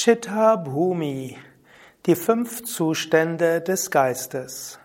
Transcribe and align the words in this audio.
Chitta 0.00 0.54
Bhumi, 0.54 1.36
die 2.06 2.14
fünf 2.14 2.62
Zustände 2.62 3.60
des 3.60 3.90
Geistes. 3.90 4.78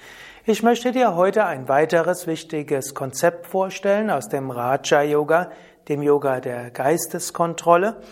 Ich 0.44 0.62
möchte 0.62 0.92
dir 0.92 1.16
heute 1.16 1.46
ein 1.46 1.66
weiteres 1.66 2.26
wichtiges 2.26 2.94
Konzept 2.94 3.46
vorstellen 3.46 4.10
aus 4.10 4.28
dem 4.28 4.50
Raja 4.50 5.00
Yoga, 5.00 5.50
dem 5.88 6.02
Yoga 6.02 6.40
der 6.40 6.70
Geisteskontrolle 6.70 8.02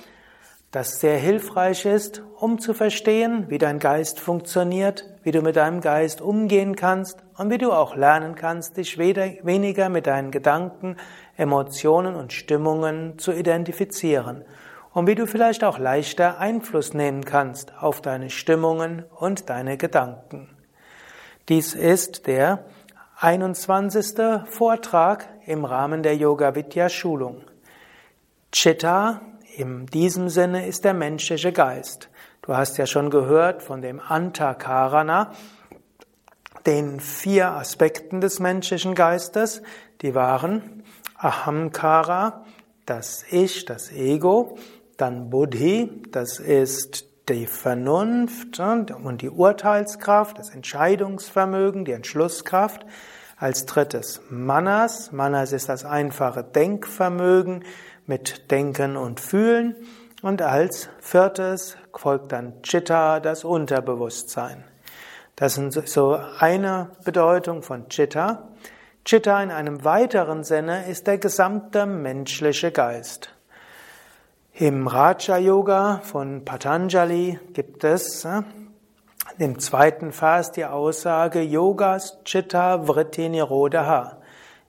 das 0.70 1.00
sehr 1.00 1.18
hilfreich 1.18 1.84
ist, 1.84 2.22
um 2.40 2.58
zu 2.58 2.72
verstehen, 2.72 3.44
wie 3.48 3.58
dein 3.58 3.78
Geist 3.78 4.18
funktioniert, 4.18 5.04
wie 5.22 5.30
du 5.30 5.42
mit 5.42 5.56
deinem 5.56 5.82
Geist 5.82 6.22
umgehen 6.22 6.74
kannst 6.74 7.18
und 7.36 7.50
wie 7.50 7.58
du 7.58 7.70
auch 7.70 7.94
lernen 7.94 8.34
kannst, 8.34 8.78
dich 8.78 8.96
weniger 8.96 9.90
mit 9.90 10.06
deinen 10.06 10.30
Gedanken, 10.30 10.96
Emotionen 11.36 12.16
und 12.16 12.32
Stimmungen 12.32 13.18
zu 13.18 13.32
identifizieren 13.32 14.42
und 14.94 15.06
wie 15.06 15.14
du 15.14 15.26
vielleicht 15.26 15.64
auch 15.64 15.78
leichter 15.78 16.38
Einfluss 16.38 16.94
nehmen 16.94 17.26
kannst 17.26 17.74
auf 17.78 18.00
deine 18.00 18.30
Stimmungen 18.30 19.04
und 19.14 19.50
deine 19.50 19.76
Gedanken. 19.76 20.48
Dies 21.50 21.74
ist 21.74 22.26
der 22.26 22.64
21. 23.18 24.14
Vortrag 24.46 25.28
im 25.44 25.66
Rahmen 25.66 26.02
der 26.02 26.16
Yoga 26.16 26.54
Vidya 26.54 26.88
Schulung. 26.88 27.42
Chitta 28.50 29.20
in 29.56 29.84
diesem 29.86 30.30
Sinne 30.30 30.66
ist 30.66 30.84
der 30.84 30.94
menschliche 30.94 31.52
Geist. 31.52 32.09
Du 32.42 32.56
hast 32.56 32.78
ja 32.78 32.86
schon 32.86 33.10
gehört 33.10 33.62
von 33.62 33.82
dem 33.82 34.00
Antakarana, 34.00 35.32
den 36.64 37.00
vier 37.00 37.52
Aspekten 37.52 38.20
des 38.20 38.40
menschlichen 38.40 38.94
Geistes. 38.94 39.62
Die 40.00 40.14
waren 40.14 40.82
Ahamkara, 41.16 42.44
das 42.86 43.24
Ich, 43.30 43.66
das 43.66 43.92
Ego, 43.92 44.56
dann 44.96 45.28
Buddhi, 45.28 46.02
das 46.10 46.38
ist 46.38 47.08
die 47.28 47.46
Vernunft 47.46 48.58
und 48.58 49.22
die 49.22 49.30
Urteilskraft, 49.30 50.38
das 50.38 50.50
Entscheidungsvermögen, 50.50 51.84
die 51.84 51.92
Entschlusskraft. 51.92 52.86
Als 53.36 53.64
drittes 53.64 54.20
Manas. 54.28 55.12
Manas 55.12 55.52
ist 55.52 55.70
das 55.70 55.86
einfache 55.86 56.44
Denkvermögen, 56.44 57.64
mit 58.10 58.50
Denken 58.50 58.96
und 58.96 59.20
Fühlen. 59.20 59.76
Und 60.22 60.42
als 60.42 60.90
viertes 61.00 61.78
folgt 61.96 62.32
dann 62.32 62.60
Chitta, 62.62 63.20
das 63.20 63.42
Unterbewusstsein. 63.42 64.64
Das 65.34 65.56
ist 65.56 65.88
so 65.88 66.20
eine 66.38 66.90
Bedeutung 67.04 67.62
von 67.62 67.88
Chitta. 67.88 68.48
Chitta 69.06 69.42
in 69.42 69.50
einem 69.50 69.82
weiteren 69.82 70.44
Sinne 70.44 70.86
ist 70.90 71.06
der 71.06 71.16
gesamte 71.16 71.86
menschliche 71.86 72.70
Geist. 72.70 73.34
Im 74.52 74.88
Raja 74.88 75.38
Yoga 75.38 76.02
von 76.04 76.44
Patanjali 76.44 77.40
gibt 77.54 77.82
es 77.84 78.28
im 79.38 79.58
zweiten 79.58 80.12
Vers 80.12 80.52
die 80.52 80.66
Aussage 80.66 81.40
Yogas 81.40 82.18
Chitta 82.24 82.86
Vritti 82.86 83.30
Nirodha. 83.30 84.18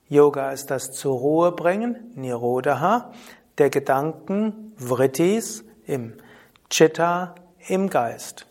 Yoga 0.08 0.52
ist 0.52 0.70
das 0.70 0.92
zur 0.92 1.18
Ruhe 1.18 1.52
bringen, 1.52 2.10
Nirodha, 2.14 3.10
der 3.58 3.68
Gedanken, 3.68 4.71
Vrittis 4.88 5.64
im 5.86 6.14
Chitta, 6.70 7.34
im 7.68 7.88
Geist. 7.90 8.46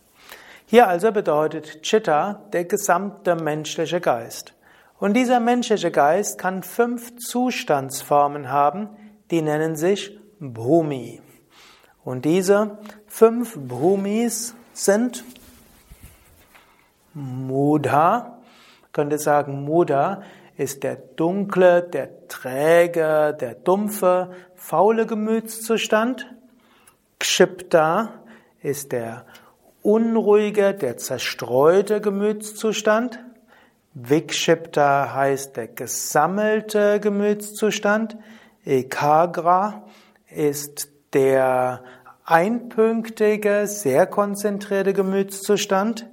Hier 0.66 0.88
also 0.88 1.12
bedeutet 1.12 1.82
Chitta 1.82 2.44
der 2.54 2.66
gesamte 2.66 3.36
menschliche 3.36 4.00
Geist. 4.00 4.54
Und 5.00 5.16
dieser 5.16 5.40
menschliche 5.40 5.92
Geist 5.92 6.38
kann 6.38 6.64
fünf 6.64 7.18
Zustandsformen 7.18 8.50
haben, 8.50 8.90
die 9.32 9.42
nennen 9.42 9.76
sich 9.76 10.18
Bhumi. 10.40 11.22
Und 12.04 12.26
diese 12.26 12.78
fünf 13.08 13.58
Bhumis 13.58 14.56
sind 14.74 15.24
Mudha, 17.14 18.38
könnte 18.94 19.18
sagen 19.18 19.64
Mudha 19.64 20.22
ist 20.58 20.84
der 20.84 20.96
dunkle, 20.96 21.82
der 21.82 22.28
träge, 22.28 23.36
der 23.40 23.56
dumpfe, 23.56 24.32
faule 24.62 25.08
Gemütszustand. 25.08 26.32
Kshipta 27.20 28.14
ist 28.62 28.92
der 28.92 29.26
unruhige, 29.82 30.74
der 30.76 30.98
zerstreute 30.98 32.00
Gemütszustand. 32.00 33.20
Vikshipta 33.96 35.14
heißt 35.14 35.58
der 35.58 35.68
gesammelte 35.68 37.00
Gemütszustand. 37.00 38.18
Ekagra 38.64 39.84
ist 40.30 40.90
der 41.14 41.84
einpünktige, 42.24 43.66
sehr 43.66 44.06
konzentrierte 44.06 44.94
Gemütszustand. 44.94 46.08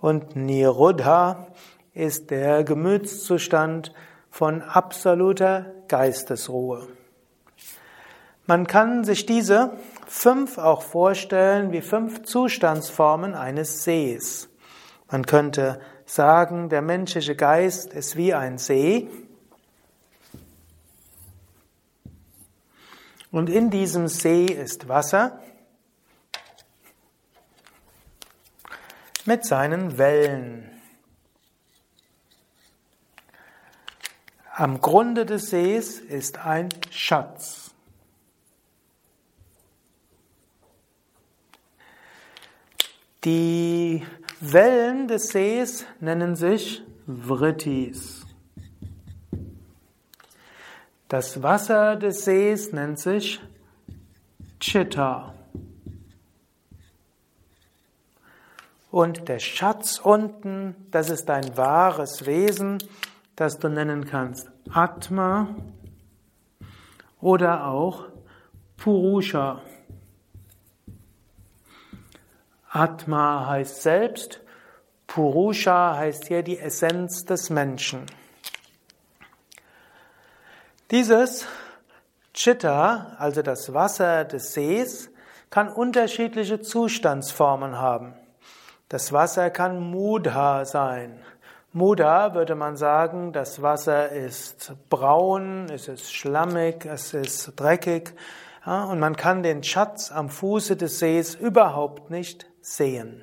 Und 0.00 0.36
Niruddha 0.36 1.48
ist 1.94 2.30
der 2.30 2.64
Gemütszustand 2.64 3.92
von 4.30 4.60
absoluter 4.60 5.72
Geistesruhe. 5.88 6.86
Man 8.46 8.66
kann 8.66 9.04
sich 9.04 9.24
diese 9.24 9.78
fünf 10.06 10.58
auch 10.58 10.82
vorstellen 10.82 11.72
wie 11.72 11.80
fünf 11.80 12.24
Zustandsformen 12.24 13.34
eines 13.34 13.84
Sees. 13.84 14.50
Man 15.10 15.24
könnte 15.24 15.80
sagen, 16.04 16.68
der 16.68 16.82
menschliche 16.82 17.36
Geist 17.36 17.94
ist 17.94 18.16
wie 18.16 18.34
ein 18.34 18.58
See. 18.58 19.08
Und 23.30 23.48
in 23.48 23.70
diesem 23.70 24.08
See 24.08 24.46
ist 24.46 24.88
Wasser 24.88 25.40
mit 29.24 29.46
seinen 29.46 29.96
Wellen. 29.96 30.70
Am 34.52 34.80
Grunde 34.80 35.24
des 35.24 35.50
Sees 35.50 35.98
ist 35.98 36.44
ein 36.44 36.68
Schatz. 36.90 37.63
Die 43.24 44.02
Wellen 44.40 45.08
des 45.08 45.28
Sees 45.28 45.86
nennen 46.00 46.36
sich 46.36 46.82
Vrittis. 47.06 48.26
Das 51.08 51.42
Wasser 51.42 51.96
des 51.96 52.26
Sees 52.26 52.72
nennt 52.72 52.98
sich 52.98 53.40
Chitta. 54.60 55.34
Und 58.90 59.28
der 59.28 59.38
Schatz 59.38 59.98
unten, 59.98 60.76
das 60.90 61.08
ist 61.08 61.24
dein 61.24 61.56
wahres 61.56 62.26
Wesen, 62.26 62.76
das 63.36 63.58
du 63.58 63.68
nennen 63.68 64.04
kannst 64.04 64.50
Atma 64.70 65.48
oder 67.20 67.66
auch 67.68 68.04
Purusha. 68.76 69.62
Atma 72.74 73.46
heißt 73.46 73.82
selbst, 73.82 74.40
Purusha 75.06 75.96
heißt 75.96 76.26
hier 76.26 76.42
die 76.42 76.58
Essenz 76.58 77.24
des 77.24 77.48
Menschen. 77.48 78.04
Dieses 80.90 81.46
Chitta, 82.32 83.14
also 83.16 83.42
das 83.42 83.72
Wasser 83.72 84.24
des 84.24 84.54
Sees, 84.54 85.08
kann 85.50 85.68
unterschiedliche 85.68 86.62
Zustandsformen 86.62 87.78
haben. 87.78 88.14
Das 88.88 89.12
Wasser 89.12 89.50
kann 89.50 89.78
Mudha 89.78 90.64
sein. 90.64 91.20
Muda 91.72 92.34
würde 92.34 92.56
man 92.56 92.76
sagen, 92.76 93.32
das 93.32 93.62
Wasser 93.62 94.08
ist 94.08 94.72
braun, 94.90 95.68
es 95.70 95.86
ist 95.86 96.12
schlammig, 96.12 96.86
es 96.86 97.14
ist 97.14 97.52
dreckig 97.54 98.14
ja, 98.66 98.82
und 98.86 98.98
man 98.98 99.14
kann 99.14 99.44
den 99.44 99.62
Schatz 99.62 100.10
am 100.10 100.28
Fuße 100.28 100.74
des 100.74 100.98
Sees 100.98 101.36
überhaupt 101.36 102.10
nicht 102.10 102.48
sehen. 102.64 103.22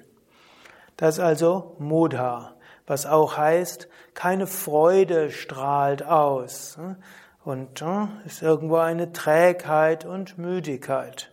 Das 0.97 1.15
ist 1.17 1.23
also 1.23 1.75
Mudha, 1.79 2.55
was 2.85 3.05
auch 3.05 3.37
heißt, 3.37 3.87
keine 4.13 4.47
Freude 4.47 5.31
strahlt 5.31 6.03
aus 6.03 6.77
und 7.43 7.79
ja, 7.79 8.09
ist 8.25 8.41
irgendwo 8.41 8.77
eine 8.77 9.13
Trägheit 9.13 10.05
und 10.05 10.37
Müdigkeit. 10.37 11.31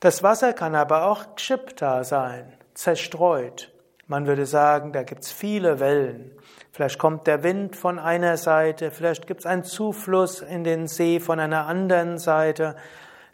Das 0.00 0.22
Wasser 0.22 0.52
kann 0.52 0.74
aber 0.74 1.06
auch 1.06 1.36
Kshipta 1.36 2.04
sein, 2.04 2.52
zerstreut. 2.74 3.72
Man 4.08 4.26
würde 4.26 4.46
sagen, 4.46 4.92
da 4.92 5.02
gibt's 5.02 5.32
viele 5.32 5.80
Wellen. 5.80 6.30
Vielleicht 6.70 6.98
kommt 6.98 7.26
der 7.26 7.42
Wind 7.42 7.74
von 7.74 7.98
einer 7.98 8.36
Seite, 8.36 8.90
vielleicht 8.90 9.26
gibt's 9.26 9.46
einen 9.46 9.64
Zufluss 9.64 10.42
in 10.42 10.62
den 10.62 10.86
See 10.86 11.20
von 11.20 11.40
einer 11.40 11.66
anderen 11.66 12.18
Seite. 12.18 12.76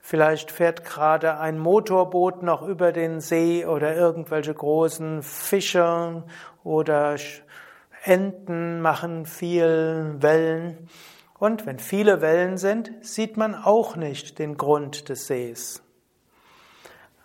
Vielleicht 0.05 0.51
fährt 0.51 0.85
gerade 0.85 1.39
ein 1.39 1.61
Motorboot 1.61 2.43
noch 2.43 2.63
über 2.63 2.91
den 2.91 3.21
See 3.21 3.65
oder 3.65 3.95
irgendwelche 3.95 4.53
großen 4.53 5.23
Fische 5.23 6.25
oder 6.65 7.17
Enten 8.03 8.81
machen 8.81 9.27
viel 9.27 10.17
Wellen. 10.19 10.89
Und 11.39 11.67
wenn 11.67 11.79
viele 11.79 12.21
Wellen 12.21 12.59
sind, 12.59 12.93
sieht 13.01 13.37
man 13.37 13.55
auch 13.55 13.95
nicht 13.95 14.41
den 14.41 14.57
Grund 14.57 15.09
des 15.09 15.29
Sees. 15.29 15.85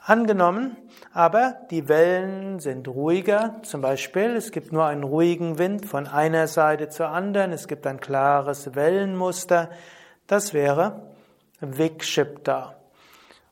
Angenommen, 0.05 0.77
aber 1.11 1.57
die 1.71 1.89
Wellen 1.89 2.59
sind 2.59 2.87
ruhiger, 2.87 3.55
zum 3.63 3.81
Beispiel, 3.81 4.35
es 4.35 4.51
gibt 4.51 4.71
nur 4.71 4.85
einen 4.85 5.03
ruhigen 5.03 5.57
Wind 5.57 5.85
von 5.85 6.07
einer 6.07 6.47
Seite 6.47 6.89
zur 6.89 7.09
anderen, 7.09 7.51
es 7.51 7.67
gibt 7.67 7.87
ein 7.87 7.99
klares 7.99 8.75
Wellenmuster, 8.75 9.69
das 10.27 10.53
wäre 10.53 11.16
Vikshipta. 11.59 12.75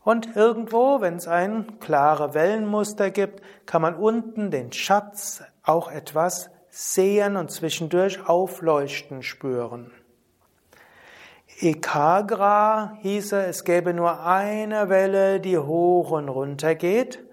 Und 0.04 0.36
irgendwo, 0.36 1.02
wenn 1.02 1.16
es 1.16 1.28
ein 1.28 1.80
klare 1.80 2.34
Wellenmuster 2.34 3.10
gibt, 3.10 3.42
kann 3.66 3.82
man 3.82 3.96
unten 3.96 4.52
den 4.52 4.72
Schatz 4.72 5.44
auch 5.64 5.92
etwas 5.92 6.52
sehen 6.70 7.38
und 7.38 7.50
zwischendurch 7.50 8.28
aufleuchten 8.28 9.24
spüren. 9.24 9.92
Ekagra 11.60 12.98
hieße, 13.02 13.46
es 13.46 13.64
gäbe 13.64 13.94
nur 13.94 14.26
eine 14.26 14.90
Welle, 14.90 15.40
die 15.40 15.58
hoch 15.58 16.12
und 16.12 16.28
runter 16.28 16.76
geht. 16.76 17.24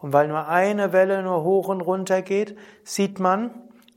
Und 0.00 0.12
weil 0.12 0.28
nur 0.28 0.48
eine 0.48 0.92
Welle 0.92 1.22
nur 1.22 1.42
hoch 1.42 1.68
und 1.68 1.80
runter 1.80 2.22
geht, 2.22 2.56
sieht 2.84 3.18
man 3.18 3.50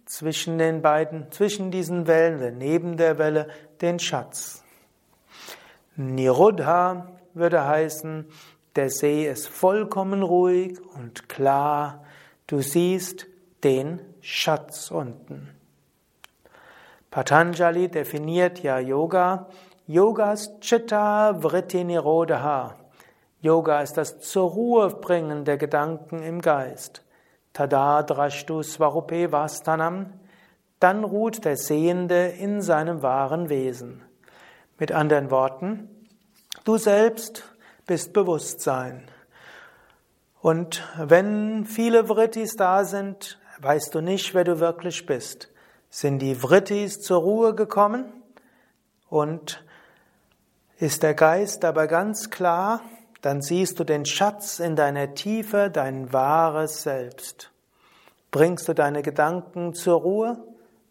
zwischen 0.06 0.58
den 0.58 0.82
beiden, 0.82 1.32
zwischen 1.32 1.70
diesen 1.70 2.08
Wellen, 2.08 2.58
neben 2.58 2.98
der 2.98 3.18
Welle, 3.18 3.50
den 3.82 4.00
Schatz. 4.00 4.64
Niruddha 5.98 7.08
würde 7.34 7.66
heißen, 7.66 8.28
der 8.76 8.92
See 8.92 9.28
ist 9.28 9.48
vollkommen 9.48 10.22
ruhig 10.22 10.80
und 10.96 11.28
klar. 11.28 12.04
Du 12.46 12.62
siehst 12.62 13.26
den 13.64 14.00
Schatz 14.22 14.92
unten. 14.92 15.50
Patanjali 17.10 17.90
definiert 17.90 18.62
ja 18.62 18.78
Yoga. 18.78 19.48
Yoga 19.88 20.34
ist 20.34 20.62
Chitta 20.62 21.42
Vritti 21.42 21.84
Nirodha. 21.84 22.76
Yoga 23.42 23.82
ist 23.82 23.98
das 23.98 24.20
zur 24.20 24.52
Ruhe 24.52 24.90
bringen 24.90 25.46
der 25.46 25.58
Gedanken 25.58 26.22
im 26.22 26.42
Geist. 26.42 27.04
Tada 27.54 28.04
drashtu 28.04 28.62
svarupe 28.62 29.32
vastanam. 29.32 30.14
Dann 30.80 31.04
ruht 31.04 31.44
der 31.44 31.58
Sehende 31.58 32.28
in 32.28 32.62
seinem 32.62 33.02
wahren 33.02 33.50
Wesen. 33.50 34.07
Mit 34.80 34.92
anderen 34.92 35.32
Worten, 35.32 35.90
du 36.64 36.78
selbst 36.78 37.44
bist 37.88 38.14
Bewusstsein. 38.14 39.08
Und 40.40 40.88
wenn 40.98 41.66
viele 41.66 42.08
Vrittis 42.08 42.56
da 42.56 42.86
sind, 42.86 43.40
weißt 43.60 43.96
du 43.96 44.02
nicht, 44.02 44.36
wer 44.36 44.44
du 44.44 44.60
wirklich 44.60 45.06
bist. 45.06 45.50
Sind 45.90 46.20
die 46.20 46.36
Vrittis 46.36 47.02
zur 47.02 47.22
Ruhe 47.22 47.56
gekommen 47.56 48.06
und 49.10 49.64
ist 50.78 51.02
der 51.02 51.16
Geist 51.16 51.66
aber 51.66 51.88
ganz 51.88 52.30
klar, 52.30 52.82
dann 53.22 53.42
siehst 53.42 53.80
du 53.80 53.84
den 53.84 54.06
Schatz 54.06 54.60
in 54.60 54.76
deiner 54.76 55.16
Tiefe, 55.16 55.72
dein 55.72 56.14
wahres 56.14 56.84
Selbst. 56.84 57.52
Bringst 58.30 58.68
du 58.68 58.74
deine 58.74 59.02
Gedanken 59.02 59.74
zur 59.74 60.02
Ruhe, 60.02 60.38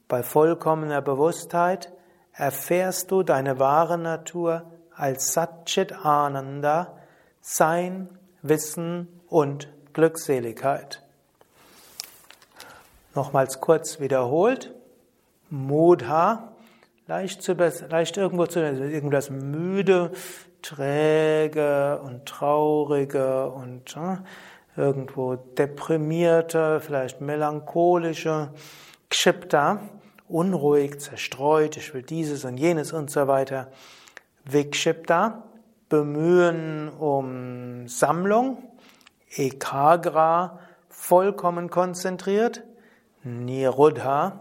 bei 0.08 0.24
vollkommener 0.24 1.02
Bewusstheit, 1.02 1.92
erfährst 2.36 3.10
du 3.10 3.22
deine 3.22 3.58
wahre 3.58 3.98
Natur 3.98 4.70
als 4.94 5.32
Satchit 5.32 5.92
Ananda, 6.04 6.96
Sein, 7.40 8.08
Wissen 8.42 9.08
und 9.28 9.68
Glückseligkeit. 9.92 11.02
Nochmals 13.14 13.60
kurz 13.60 13.98
wiederholt. 14.00 14.74
Mudha, 15.48 16.52
leicht, 17.06 17.42
zu, 17.42 17.52
leicht 17.54 18.16
irgendwo 18.16 18.46
zu, 18.46 18.60
irgendwas 18.60 19.30
müde, 19.30 20.10
träge 20.60 22.00
und 22.04 22.26
traurige 22.26 23.48
und 23.48 23.96
äh, 23.96 24.16
irgendwo 24.76 25.36
deprimierte, 25.36 26.80
vielleicht 26.80 27.20
melancholische, 27.20 28.50
Kshipta, 29.08 29.80
unruhig, 30.28 31.00
zerstreut, 31.00 31.76
ich 31.76 31.94
will 31.94 32.02
dieses 32.02 32.44
und 32.44 32.56
jenes 32.56 32.92
und 32.92 33.10
so 33.10 33.26
weiter. 33.26 33.70
Vikshipta, 34.44 35.44
Bemühen 35.88 36.88
um 36.88 37.88
Sammlung, 37.88 38.62
Ekagra, 39.30 40.58
vollkommen 40.88 41.70
konzentriert, 41.70 42.64
Niruddha, 43.22 44.40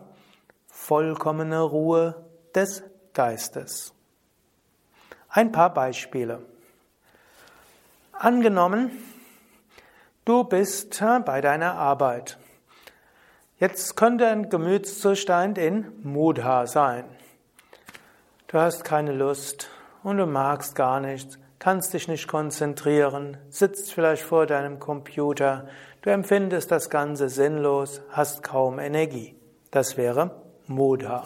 vollkommene 0.68 1.62
Ruhe 1.62 2.24
des 2.54 2.84
Geistes. 3.14 3.94
Ein 5.30 5.52
paar 5.52 5.74
Beispiele. 5.74 6.42
Angenommen, 8.12 8.92
du 10.24 10.44
bist 10.44 11.00
bei 11.26 11.42
deiner 11.42 11.76
Arbeit. 11.76 12.38
Jetzt 13.58 13.96
könnte 13.96 14.28
ein 14.28 14.50
Gemütszustand 14.50 15.58
in 15.58 15.86
Mudha 16.04 16.68
sein. 16.68 17.06
Du 18.48 18.60
hast 18.60 18.84
keine 18.84 19.14
Lust 19.14 19.70
und 20.04 20.18
du 20.18 20.26
magst 20.26 20.76
gar 20.76 21.00
nichts, 21.00 21.40
kannst 21.58 21.94
dich 21.94 22.10
nicht 22.10 22.28
konzentrieren, 22.28 23.38
sitzt 23.50 23.94
vielleicht 23.94 24.24
vor 24.24 24.46
deinem 24.46 24.80
Computer, 24.80 25.70
du 26.02 26.10
empfindest 26.10 26.70
das 26.70 26.90
Ganze 26.90 27.30
sinnlos, 27.30 28.02
hast 28.10 28.44
kaum 28.44 28.78
Energie. 28.78 29.38
Das 29.72 29.96
wäre 29.96 30.32
Mudha. 30.68 31.24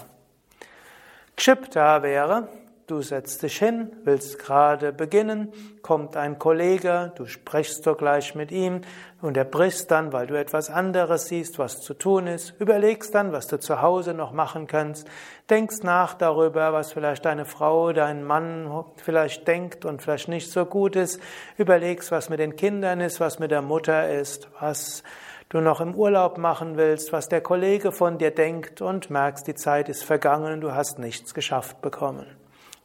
Kshipta 1.35 2.03
wäre, 2.03 2.47
Du 2.89 3.03
setzt 3.03 3.43
dich 3.43 3.59
hin, 3.59 3.91
willst 4.03 4.39
gerade 4.39 4.91
beginnen, 4.91 5.53
kommt 5.83 6.17
ein 6.17 6.39
Kollege, 6.39 7.11
du 7.15 7.27
sprichst 7.27 7.83
sogleich 7.83 8.33
mit 8.33 8.51
ihm 8.51 8.81
und 9.21 9.37
er 9.37 9.43
brichst 9.43 9.91
dann, 9.91 10.11
weil 10.11 10.25
du 10.25 10.33
etwas 10.33 10.71
anderes 10.71 11.27
siehst, 11.27 11.59
was 11.59 11.81
zu 11.81 11.93
tun 11.93 12.25
ist, 12.25 12.55
überlegst 12.59 13.13
dann, 13.13 13.31
was 13.31 13.45
du 13.45 13.59
zu 13.59 13.83
Hause 13.83 14.15
noch 14.15 14.31
machen 14.31 14.65
kannst, 14.65 15.07
denkst 15.51 15.83
nach 15.83 16.15
darüber, 16.15 16.73
was 16.73 16.91
vielleicht 16.91 17.25
deine 17.25 17.45
Frau, 17.45 17.93
dein 17.93 18.23
Mann 18.23 18.83
vielleicht 18.95 19.47
denkt 19.47 19.85
und 19.85 20.01
vielleicht 20.01 20.27
nicht 20.27 20.51
so 20.51 20.65
gut 20.65 20.95
ist, 20.95 21.21
überlegst, 21.57 22.11
was 22.11 22.29
mit 22.29 22.39
den 22.39 22.55
Kindern 22.55 23.01
ist, 23.01 23.19
was 23.19 23.37
mit 23.37 23.51
der 23.51 23.61
Mutter 23.61 24.09
ist, 24.09 24.49
was 24.59 25.03
du 25.49 25.61
noch 25.61 25.79
im 25.79 25.93
Urlaub 25.93 26.39
machen 26.39 26.75
willst, 26.75 27.13
was 27.13 27.29
der 27.29 27.41
Kollege 27.41 27.91
von 27.91 28.17
dir 28.17 28.31
denkt 28.31 28.81
und 28.81 29.11
merkst, 29.11 29.45
die 29.45 29.53
Zeit 29.53 29.89
ist 29.89 30.03
vergangen, 30.03 30.59
du 30.59 30.73
hast 30.73 30.97
nichts 30.97 31.35
geschafft 31.35 31.83
bekommen. 31.83 32.38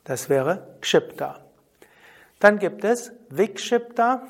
Das 0.04 0.28
wäre 0.28 0.76
Kshipta. 0.80 1.40
Dann 2.38 2.58
gibt 2.58 2.84
es 2.84 3.12
Vikshipta. 3.30 4.22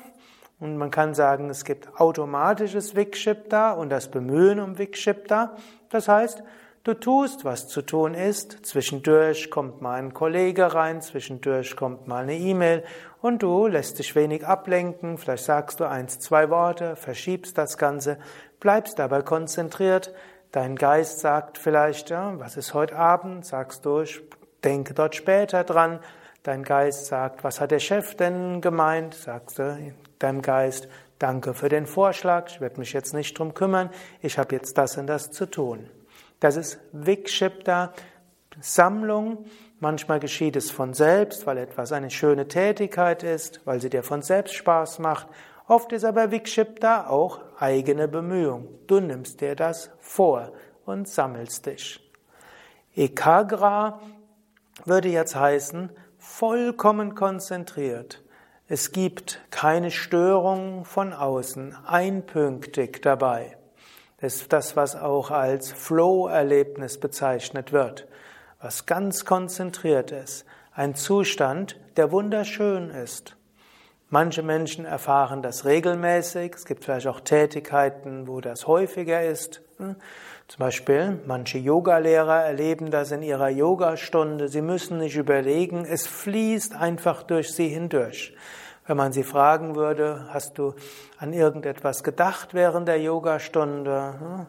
Und 0.57 0.77
man 0.77 0.89
kann 0.89 1.13
sagen, 1.13 1.49
es 1.49 1.65
gibt 1.65 1.99
automatisches 1.99 2.95
Vikshipta 2.95 3.73
und 3.73 3.89
das 3.89 4.09
Bemühen 4.09 4.61
um 4.61 4.77
Vikshipta. 4.77 5.57
Das 5.89 6.07
heißt, 6.07 6.43
du 6.85 6.93
tust, 6.93 7.43
was 7.43 7.67
zu 7.67 7.81
tun 7.81 8.13
ist. 8.13 8.65
Zwischendurch 8.65 9.51
kommt 9.51 9.81
mal 9.81 9.95
ein 9.95 10.13
Kollege 10.13 10.73
rein, 10.73 11.01
zwischendurch 11.01 11.75
kommt 11.75 12.07
mal 12.07 12.23
eine 12.23 12.37
E-Mail 12.37 12.85
und 13.21 13.43
du 13.43 13.67
lässt 13.67 13.99
dich 13.99 14.15
wenig 14.15 14.47
ablenken. 14.47 15.17
Vielleicht 15.17 15.43
sagst 15.43 15.81
du 15.81 15.83
eins, 15.83 16.19
zwei 16.19 16.49
Worte, 16.49 16.95
verschiebst 16.95 17.57
das 17.57 17.77
Ganze, 17.77 18.17
bleibst 18.61 18.97
dabei 18.97 19.23
konzentriert. 19.23 20.13
Dein 20.53 20.77
Geist 20.77 21.19
sagt 21.19 21.57
vielleicht, 21.57 22.11
ja, 22.11 22.39
was 22.39 22.55
ist 22.55 22.73
heute 22.73 22.95
Abend? 22.95 23.45
Sagst 23.45 23.85
du, 23.85 23.99
ich 23.99 24.21
denke 24.65 24.93
dort 24.93 25.15
später 25.15 25.63
dran. 25.63 25.99
Dein 26.43 26.63
Geist 26.63 27.05
sagt, 27.05 27.43
was 27.43 27.61
hat 27.61 27.71
der 27.71 27.79
Chef 27.79 28.15
denn 28.15 28.61
gemeint? 28.61 29.13
Sagst 29.13 29.59
du 29.59 29.93
deinem 30.19 30.41
Geist, 30.41 30.87
danke 31.19 31.53
für 31.53 31.69
den 31.69 31.85
Vorschlag, 31.85 32.49
ich 32.49 32.61
werde 32.61 32.79
mich 32.79 32.93
jetzt 32.93 33.13
nicht 33.13 33.37
drum 33.37 33.53
kümmern, 33.53 33.89
ich 34.21 34.37
habe 34.37 34.55
jetzt 34.55 34.77
das 34.77 34.97
und 34.97 35.07
das 35.07 35.31
zu 35.31 35.45
tun. 35.45 35.89
Das 36.39 36.55
ist 36.57 36.79
Vikshipta, 36.91 37.93
Sammlung. 38.59 39.45
Manchmal 39.79 40.19
geschieht 40.19 40.55
es 40.55 40.71
von 40.71 40.93
selbst, 40.93 41.45
weil 41.45 41.57
etwas 41.57 41.91
eine 41.91 42.09
schöne 42.09 42.47
Tätigkeit 42.47 43.23
ist, 43.23 43.61
weil 43.65 43.81
sie 43.81 43.89
dir 43.89 44.03
von 44.03 44.21
selbst 44.21 44.53
Spaß 44.55 44.99
macht. 44.99 45.27
Oft 45.67 45.91
ist 45.91 46.05
aber 46.05 46.31
Vikshipta 46.31 47.07
auch 47.07 47.39
eigene 47.59 48.07
Bemühung. 48.07 48.67
Du 48.87 48.99
nimmst 48.99 49.41
dir 49.41 49.55
das 49.55 49.89
vor 49.99 50.51
und 50.85 51.07
sammelst 51.07 51.65
dich. 51.65 51.99
Ekagra 52.95 53.99
würde 54.83 55.09
jetzt 55.09 55.35
heißen, 55.35 55.91
vollkommen 56.17 57.15
konzentriert. 57.15 58.23
Es 58.67 58.91
gibt 58.91 59.41
keine 59.51 59.91
Störung 59.91 60.85
von 60.85 61.13
außen, 61.13 61.75
einpünktig 61.85 63.01
dabei. 63.01 63.57
Das 64.19 64.35
ist 64.35 64.53
das, 64.53 64.75
was 64.75 64.95
auch 64.95 65.29
als 65.29 65.71
Flow-Erlebnis 65.71 66.99
bezeichnet 66.99 67.71
wird, 67.71 68.07
was 68.59 68.85
ganz 68.85 69.23
konzentriert 69.23 70.11
ist. 70.11 70.45
Ein 70.73 70.95
Zustand, 70.95 71.79
der 71.95 72.11
wunderschön 72.11 72.89
ist. 72.89 73.37
Manche 74.09 74.43
Menschen 74.43 74.85
erfahren 74.85 75.41
das 75.41 75.65
regelmäßig. 75.65 76.53
Es 76.55 76.65
gibt 76.65 76.85
vielleicht 76.85 77.07
auch 77.07 77.19
Tätigkeiten, 77.19 78.27
wo 78.27 78.41
das 78.41 78.67
häufiger 78.67 79.23
ist. 79.23 79.61
Hm? 79.77 79.95
Zum 80.47 80.59
Beispiel, 80.59 81.19
manche 81.25 81.57
Yogalehrer 81.57 82.43
erleben 82.43 82.91
das 82.91 83.11
in 83.11 83.21
ihrer 83.21 83.49
Yogastunde. 83.49 84.47
Sie 84.47 84.61
müssen 84.61 84.99
nicht 84.99 85.15
überlegen, 85.15 85.85
es 85.85 86.07
fließt 86.07 86.75
einfach 86.75 87.23
durch 87.23 87.51
sie 87.53 87.67
hindurch. 87.67 88.35
Wenn 88.87 88.97
man 88.97 89.11
sie 89.11 89.23
fragen 89.23 89.75
würde, 89.75 90.27
hast 90.29 90.57
du 90.57 90.75
an 91.17 91.33
irgendetwas 91.33 92.03
gedacht 92.03 92.53
während 92.53 92.87
der 92.87 93.01
Yogastunde? 93.01 94.15
Hm? 94.19 94.47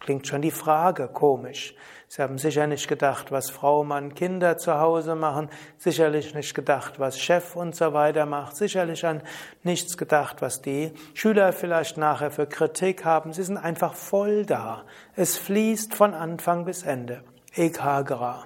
Klingt 0.00 0.26
schon 0.26 0.42
die 0.42 0.50
Frage 0.50 1.08
komisch. 1.08 1.74
Sie 2.14 2.22
haben 2.22 2.38
sicher 2.38 2.68
nicht 2.68 2.86
gedacht, 2.86 3.32
was 3.32 3.50
Frau, 3.50 3.82
Mann, 3.82 4.14
Kinder 4.14 4.56
zu 4.56 4.78
Hause 4.78 5.16
machen, 5.16 5.50
sicherlich 5.78 6.32
nicht 6.32 6.54
gedacht, 6.54 7.00
was 7.00 7.18
Chef 7.18 7.56
und 7.56 7.74
so 7.74 7.92
weiter 7.92 8.24
macht, 8.24 8.54
sicherlich 8.54 9.04
an 9.04 9.20
nichts 9.64 9.96
gedacht, 9.96 10.40
was 10.40 10.62
die 10.62 10.92
Schüler 11.14 11.52
vielleicht 11.52 11.96
nachher 11.96 12.30
für 12.30 12.46
Kritik 12.46 13.04
haben. 13.04 13.32
Sie 13.32 13.42
sind 13.42 13.56
einfach 13.56 13.94
voll 13.94 14.46
da. 14.46 14.84
Es 15.16 15.36
fließt 15.38 15.92
von 15.92 16.14
Anfang 16.14 16.64
bis 16.64 16.84
Ende. 16.84 17.24
Ekagra. 17.52 18.44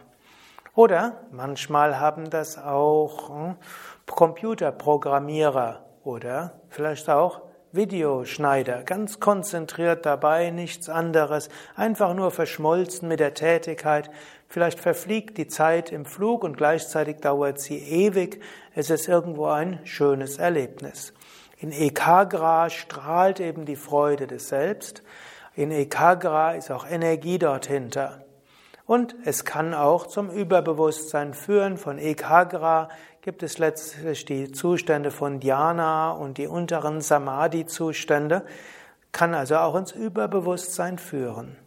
Oder 0.74 1.20
manchmal 1.30 2.00
haben 2.00 2.30
das 2.30 2.56
auch 2.56 3.28
hm, 3.28 3.56
Computerprogrammierer 4.06 5.84
oder 6.04 6.62
vielleicht 6.70 7.10
auch 7.10 7.42
Videoschneider, 7.72 8.82
ganz 8.82 9.20
konzentriert 9.20 10.06
dabei, 10.06 10.50
nichts 10.50 10.88
anderes, 10.88 11.50
einfach 11.76 12.14
nur 12.14 12.30
verschmolzen 12.30 13.08
mit 13.08 13.20
der 13.20 13.34
Tätigkeit. 13.34 14.10
Vielleicht 14.48 14.80
verfliegt 14.80 15.36
die 15.36 15.48
Zeit 15.48 15.92
im 15.92 16.06
Flug 16.06 16.44
und 16.44 16.56
gleichzeitig 16.56 17.18
dauert 17.18 17.60
sie 17.60 17.78
ewig. 17.78 18.40
Es 18.74 18.88
ist 18.88 19.06
irgendwo 19.06 19.46
ein 19.46 19.80
schönes 19.84 20.38
Erlebnis. 20.38 21.12
In 21.58 21.72
Ekagra 21.72 22.70
strahlt 22.70 23.40
eben 23.40 23.66
die 23.66 23.76
Freude 23.76 24.26
des 24.26 24.48
Selbst. 24.48 25.02
In 25.54 25.70
Ekagra 25.70 26.52
ist 26.52 26.70
auch 26.70 26.88
Energie 26.88 27.38
dort 27.38 27.66
hinter. 27.66 28.24
Und 28.88 29.16
es 29.26 29.44
kann 29.44 29.74
auch 29.74 30.06
zum 30.06 30.30
Überbewusstsein 30.30 31.34
führen. 31.34 31.76
Von 31.76 31.98
Ekagra 31.98 32.88
gibt 33.20 33.42
es 33.42 33.58
letztlich 33.58 34.24
die 34.24 34.50
Zustände 34.50 35.10
von 35.10 35.40
Dhyana 35.40 36.12
und 36.12 36.38
die 36.38 36.46
unteren 36.46 37.02
Samadhi-Zustände, 37.02 38.46
kann 39.12 39.34
also 39.34 39.56
auch 39.56 39.74
ins 39.74 39.92
Überbewusstsein 39.92 40.96
führen. 40.96 41.58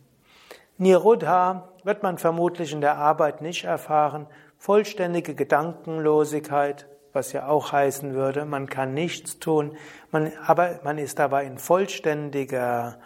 Nirodha 0.80 1.70
wird 1.84 2.01
man 2.01 2.18
vermutlich 2.18 2.74
in 2.74 2.82
der 2.82 2.98
Arbeit 2.98 3.44
nicht 3.44 3.66
erfahren. 3.66 4.25
Vollständige 4.58 5.36
Gedankenlosigkeit, 5.36 6.88
was 7.13 7.34
ja 7.34 7.48
auch 7.48 7.72
heißen 7.72 8.16
würde, 8.16 8.46
man 8.46 8.66
kann 8.66 8.96
nichts 8.96 9.38
tun, 9.38 9.78
man, 10.10 10.32
aber 10.48 10.80
man 10.84 10.98
ist 10.98 11.20
dabei 11.20 11.46
in 11.46 11.60
vollständiger 11.60 12.98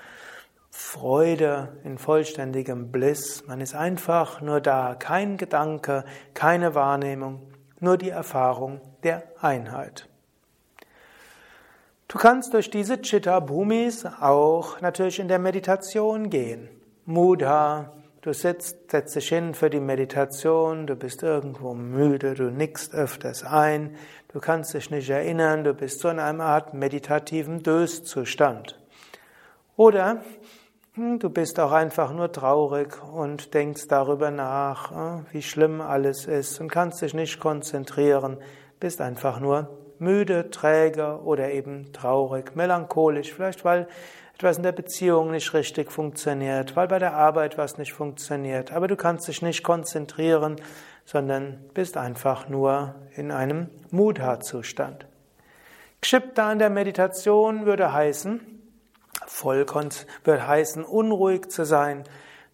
Freude, 0.78 1.78
in 1.86 1.98
vollständigem 1.98 2.92
Bliss. 2.92 3.48
Man 3.48 3.62
ist 3.62 3.74
einfach 3.74 4.42
nur 4.42 4.60
da, 4.60 4.94
kein 4.94 5.38
Gedanke, 5.38 6.04
keine 6.34 6.76
Wahrnehmung, 6.76 7.42
nur 7.80 7.98
die 7.98 8.10
Erfahrung 8.10 8.82
der 9.02 9.24
Einheit. 9.40 10.10
Du 12.10 12.18
kannst 12.18 12.54
durch 12.54 12.70
diese 12.70 13.02
Chitta 13.02 13.40
Bhumis 13.40 14.06
auch 14.06 14.82
natürlich 14.82 15.20
in 15.20 15.30
der 15.30 15.40
Meditation 15.40 16.30
gehen. 16.30 16.68
Mudha, 17.06 17.94
du 18.22 18.34
sitzt, 18.34 18.92
setzt 18.92 19.16
dich 19.16 19.30
hin 19.30 19.54
für 19.54 19.70
die 19.70 19.80
Meditation, 19.80 20.88
du 20.88 20.98
bist 20.98 21.24
irgendwo 21.24 21.74
müde, 21.74 22.34
du 22.34 22.52
nickst 22.52 22.94
öfters 22.94 23.46
ein, 23.46 23.96
du 24.34 24.42
kannst 24.42 24.74
dich 24.74 24.92
nicht 24.92 25.10
erinnern, 25.10 25.64
du 25.64 25.74
bist 25.74 26.02
so 26.02 26.10
in 26.10 26.20
einer 26.20 26.44
Art 26.44 26.74
meditativen 26.74 27.64
Döszustand. 27.64 28.78
Oder 29.78 30.22
du 30.98 31.30
bist 31.30 31.60
auch 31.60 31.74
einfach 31.74 32.14
nur 32.14 32.32
traurig 32.32 33.04
und 33.04 33.54
denkst 33.54 33.88
darüber 33.90 34.32
nach, 34.32 34.92
hm, 34.92 35.26
wie 35.32 35.42
schlimm 35.42 35.82
alles 35.82 36.26
ist 36.26 36.62
und 36.62 36.72
kannst 36.72 37.02
dich 37.02 37.14
nicht 37.14 37.40
konzentrieren, 37.40 38.38
bist 38.80 39.02
einfach 39.02 39.40
nur 39.40 39.78
müde, 40.00 40.50
träge 40.52 41.20
oder 41.24 41.52
eben 41.52 41.92
traurig, 41.92 42.56
melancholisch, 42.56 43.34
vielleicht 43.34 43.66
weil 43.66 43.88
etwas 44.36 44.58
in 44.58 44.64
der 44.64 44.72
Beziehung 44.72 45.32
nicht 45.32 45.54
richtig 45.54 45.92
funktioniert, 45.92 46.76
weil 46.76 46.88
bei 46.88 47.00
der 47.00 47.14
Arbeit 47.14 47.58
was 47.58 47.78
nicht 47.78 47.94
funktioniert, 47.94 48.72
aber 48.72 48.88
du 48.88 48.96
kannst 48.96 49.28
dich 49.28 49.42
nicht 49.42 49.64
konzentrieren, 49.64 50.58
sondern 51.04 51.58
bist 51.74 51.98
einfach 51.98 52.48
nur 52.48 52.96
in 53.16 53.32
einem 53.32 53.70
Mudha-Zustand. 53.92 55.08
Kshipta 56.02 56.52
in 56.52 56.60
der 56.60 56.70
Meditation 56.70 57.66
würde 57.66 57.92
heißen, 57.92 58.55
Voll 59.28 59.66
wird 60.24 60.48
heißen, 60.48 60.84
unruhig 60.84 61.50
zu 61.50 61.66
sein. 61.66 62.04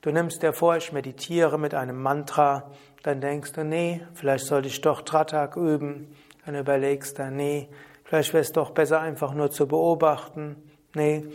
Du 0.02 0.12
nimmst 0.12 0.42
dir 0.42 0.54
vor, 0.54 0.78
ich 0.78 0.92
meditiere 0.92 1.60
mit 1.60 1.76
einem 1.76 2.02
Mantra, 2.02 2.72
dann 3.04 3.22
denkst 3.22 3.54
du, 3.54 3.64
nee, 3.64 4.02
vielleicht 4.14 4.46
sollte 4.46 4.68
ich 4.68 4.82
doch 4.82 5.02
Tratak 5.02 5.56
üben. 5.56 6.16
Dann 6.46 6.56
überlegst 6.56 7.20
du, 7.20 7.30
nee, 7.30 7.70
vielleicht 8.04 8.34
wäre 8.34 8.42
es 8.42 8.52
doch 8.52 8.72
besser, 8.72 9.00
einfach 9.00 9.34
nur 9.34 9.52
zu 9.52 9.68
beobachten. 9.68 10.56
Nee, 10.96 11.26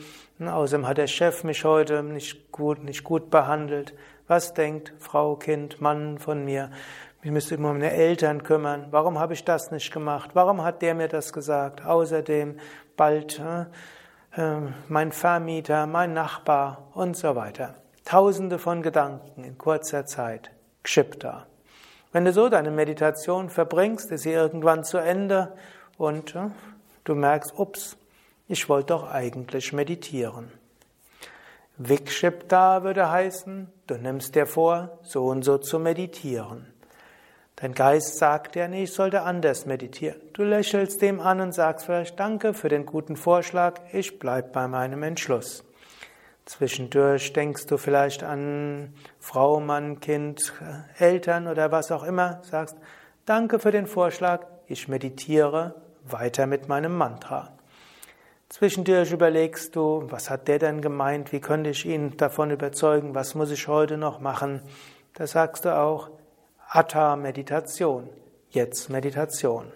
außerdem 0.40 0.86
hat 0.86 0.98
der 0.98 1.06
Chef 1.06 1.44
mich 1.44 1.64
heute 1.64 2.02
nicht 2.02 2.50
gut, 2.52 2.82
nicht 2.82 3.04
gut 3.04 3.30
behandelt. 3.30 3.94
Was 4.26 4.52
denkt 4.54 4.92
Frau, 4.98 5.36
Kind, 5.36 5.80
Mann 5.80 6.18
von 6.18 6.44
mir? 6.44 6.70
Ich 7.22 7.30
müsste 7.30 7.54
immer 7.54 7.70
um 7.70 7.78
meine 7.78 7.92
Eltern 7.92 8.42
kümmern. 8.42 8.86
Warum 8.90 9.18
habe 9.18 9.32
ich 9.32 9.44
das 9.44 9.70
nicht 9.70 9.92
gemacht? 9.92 10.30
Warum 10.34 10.62
hat 10.62 10.82
der 10.82 10.94
mir 10.94 11.08
das 11.08 11.32
gesagt? 11.32 11.84
Außerdem 11.84 12.58
bald 12.96 13.40
ähm, 13.40 13.66
mein 14.88 15.12
Vermieter, 15.12 15.86
mein 15.86 16.12
Nachbar 16.12 16.88
und 16.94 17.16
so 17.16 17.34
weiter. 17.36 17.74
Tausende 18.04 18.58
von 18.58 18.82
Gedanken 18.82 19.44
in 19.44 19.56
kurzer 19.58 20.06
Zeit. 20.06 20.50
Kshipta. 20.82 21.46
Wenn 22.12 22.24
du 22.24 22.32
so 22.32 22.48
deine 22.48 22.70
Meditation 22.70 23.50
verbringst, 23.50 24.10
ist 24.12 24.22
sie 24.22 24.32
irgendwann 24.32 24.84
zu 24.84 24.98
Ende 24.98 25.52
und 25.98 26.34
äh, 26.34 26.50
du 27.04 27.14
merkst, 27.14 27.58
ups, 27.58 27.96
ich 28.48 28.68
wollte 28.68 28.88
doch 28.88 29.10
eigentlich 29.10 29.72
meditieren. 29.72 30.52
Vikshipta 31.78 32.84
würde 32.84 33.10
heißen, 33.10 33.70
du 33.86 33.94
nimmst 33.96 34.34
dir 34.34 34.46
vor, 34.46 34.98
so 35.02 35.26
und 35.26 35.42
so 35.42 35.58
zu 35.58 35.78
meditieren. 35.78 36.72
Dein 37.58 37.72
Geist 37.72 38.18
sagt 38.18 38.54
dir, 38.54 38.68
nee, 38.68 38.82
ich 38.82 38.92
sollte 38.92 39.22
anders 39.22 39.64
meditieren. 39.64 40.20
Du 40.34 40.42
lächelst 40.42 41.00
dem 41.00 41.20
an 41.20 41.40
und 41.40 41.52
sagst 41.52 41.86
vielleicht 41.86 42.20
Danke 42.20 42.52
für 42.52 42.68
den 42.68 42.84
guten 42.84 43.16
Vorschlag, 43.16 43.80
ich 43.92 44.18
bleib 44.18 44.52
bei 44.52 44.68
meinem 44.68 45.02
Entschluss. 45.02 45.64
Zwischendurch 46.44 47.32
denkst 47.32 47.64
du 47.64 47.78
vielleicht 47.78 48.22
an 48.22 48.92
Frau, 49.18 49.58
Mann, 49.58 50.00
Kind, 50.00 50.52
Eltern 50.98 51.46
oder 51.48 51.72
was 51.72 51.90
auch 51.90 52.04
immer, 52.04 52.42
sagst 52.42 52.76
Danke 53.24 53.58
für 53.58 53.72
den 53.72 53.86
Vorschlag, 53.86 54.44
ich 54.66 54.86
meditiere 54.86 55.76
weiter 56.04 56.46
mit 56.46 56.68
meinem 56.68 56.94
Mantra. 56.94 57.56
Zwischendurch 58.50 59.12
überlegst 59.12 59.74
du, 59.74 60.04
was 60.10 60.28
hat 60.28 60.46
der 60.46 60.58
denn 60.58 60.82
gemeint, 60.82 61.32
wie 61.32 61.40
könnte 61.40 61.70
ich 61.70 61.86
ihn 61.86 62.18
davon 62.18 62.50
überzeugen, 62.50 63.14
was 63.14 63.34
muss 63.34 63.50
ich 63.50 63.66
heute 63.66 63.96
noch 63.96 64.20
machen. 64.20 64.60
Da 65.14 65.26
sagst 65.26 65.64
du 65.64 65.74
auch, 65.74 66.10
Atta 66.76 67.16
Meditation, 67.16 68.10
jetzt 68.50 68.90
Meditation. 68.90 69.72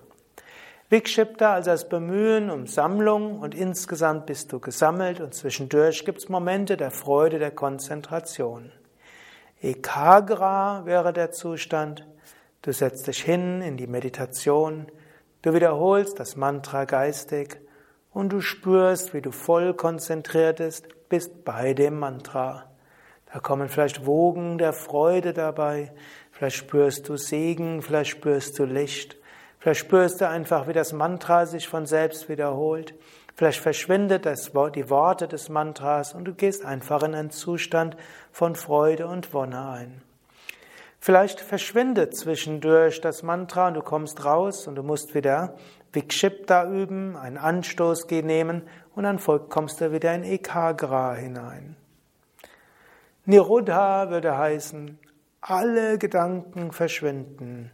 Vikshipta 0.91 1.55
also 1.55 1.71
das 1.71 1.89
Bemühen 1.89 2.51
um 2.51 2.67
Sammlung 2.67 3.41
und 3.41 3.55
insgesamt 3.55 4.27
bist 4.27 4.53
du 4.53 4.61
gesammelt 4.61 5.19
und 5.19 5.33
zwischendurch 5.33 6.05
gibt 6.05 6.19
es 6.19 6.29
Momente 6.29 6.77
der 6.77 6.91
Freude, 6.91 7.39
der 7.39 7.53
Konzentration. 7.53 8.71
Ekagra 9.63 10.85
wäre 10.85 11.15
der 11.15 11.31
Zustand, 11.31 12.07
du 12.61 12.71
setzt 12.71 13.07
dich 13.07 13.23
hin 13.23 13.63
in 13.63 13.79
die 13.79 13.87
Meditation, 13.87 14.87
du 15.41 15.55
wiederholst 15.55 16.21
das 16.21 16.37
Mantra 16.37 16.85
geistig 16.85 17.61
und 18.13 18.31
du 18.31 18.43
spürst, 18.43 19.15
wie 19.15 19.23
du 19.23 19.33
voll 19.33 19.73
konzentriert 19.73 20.59
bist, 20.59 21.09
bist 21.09 21.47
bei 21.47 21.73
dem 21.73 21.99
Mantra. 21.99 22.71
Da 23.33 23.39
kommen 23.39 23.69
vielleicht 23.69 24.07
Wogen 24.07 24.59
der 24.59 24.73
Freude 24.73 25.33
dabei, 25.33 25.93
Vielleicht 26.41 26.57
spürst 26.57 27.07
du 27.07 27.19
Segen, 27.19 27.83
vielleicht 27.83 28.13
spürst 28.13 28.59
du 28.59 28.65
Licht. 28.65 29.19
Vielleicht 29.59 29.81
spürst 29.81 30.23
du 30.23 30.27
einfach, 30.27 30.69
wie 30.69 30.73
das 30.73 30.95
Mantra 30.95 31.45
sich 31.45 31.69
von 31.69 31.85
selbst 31.85 32.31
wiederholt. 32.31 32.95
Vielleicht 33.35 33.61
verschwindet 33.61 34.25
das, 34.25 34.51
die 34.75 34.89
Worte 34.89 35.29
des 35.29 35.51
Mantras 35.51 36.15
und 36.15 36.25
du 36.25 36.33
gehst 36.33 36.65
einfach 36.65 37.03
in 37.03 37.15
einen 37.15 37.31
Zustand 37.31 37.95
von 38.33 38.55
Freude 38.55 39.07
und 39.07 39.35
Wonne 39.35 39.69
ein. 39.69 40.01
Vielleicht 40.99 41.43
verschwindet 41.43 42.17
zwischendurch 42.17 43.03
das 43.03 43.23
Mantra 43.23 43.69
und 43.69 43.75
du 43.75 43.83
kommst 43.83 44.25
raus 44.25 44.67
und 44.67 44.77
du 44.77 44.83
musst 44.83 45.15
wieder 45.15 45.57
Vikshipta 45.93 46.71
üben, 46.71 47.19
einen 47.19 47.37
Anstoß 47.37 48.07
nehmen 48.09 48.63
und 48.95 49.03
dann 49.03 49.19
kommst 49.19 49.83
du 49.83 49.93
wieder 49.93 50.15
in 50.15 50.25
Ekagra 50.25 51.13
hinein. 51.17 51.77
Nirodha 53.27 54.09
würde 54.09 54.39
heißen, 54.39 54.99
alle 55.41 55.99
Gedanken 55.99 56.73
verschwinden, 56.73 57.71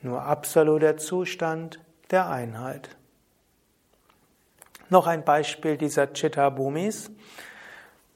nur 0.00 0.22
absoluter 0.22 0.96
Zustand 0.96 1.80
der 2.10 2.28
Einheit. 2.28 2.96
Noch 4.88 5.06
ein 5.06 5.24
Beispiel 5.24 5.76
dieser 5.76 6.12
Chitta 6.12 6.50
Bhumis. 6.50 7.10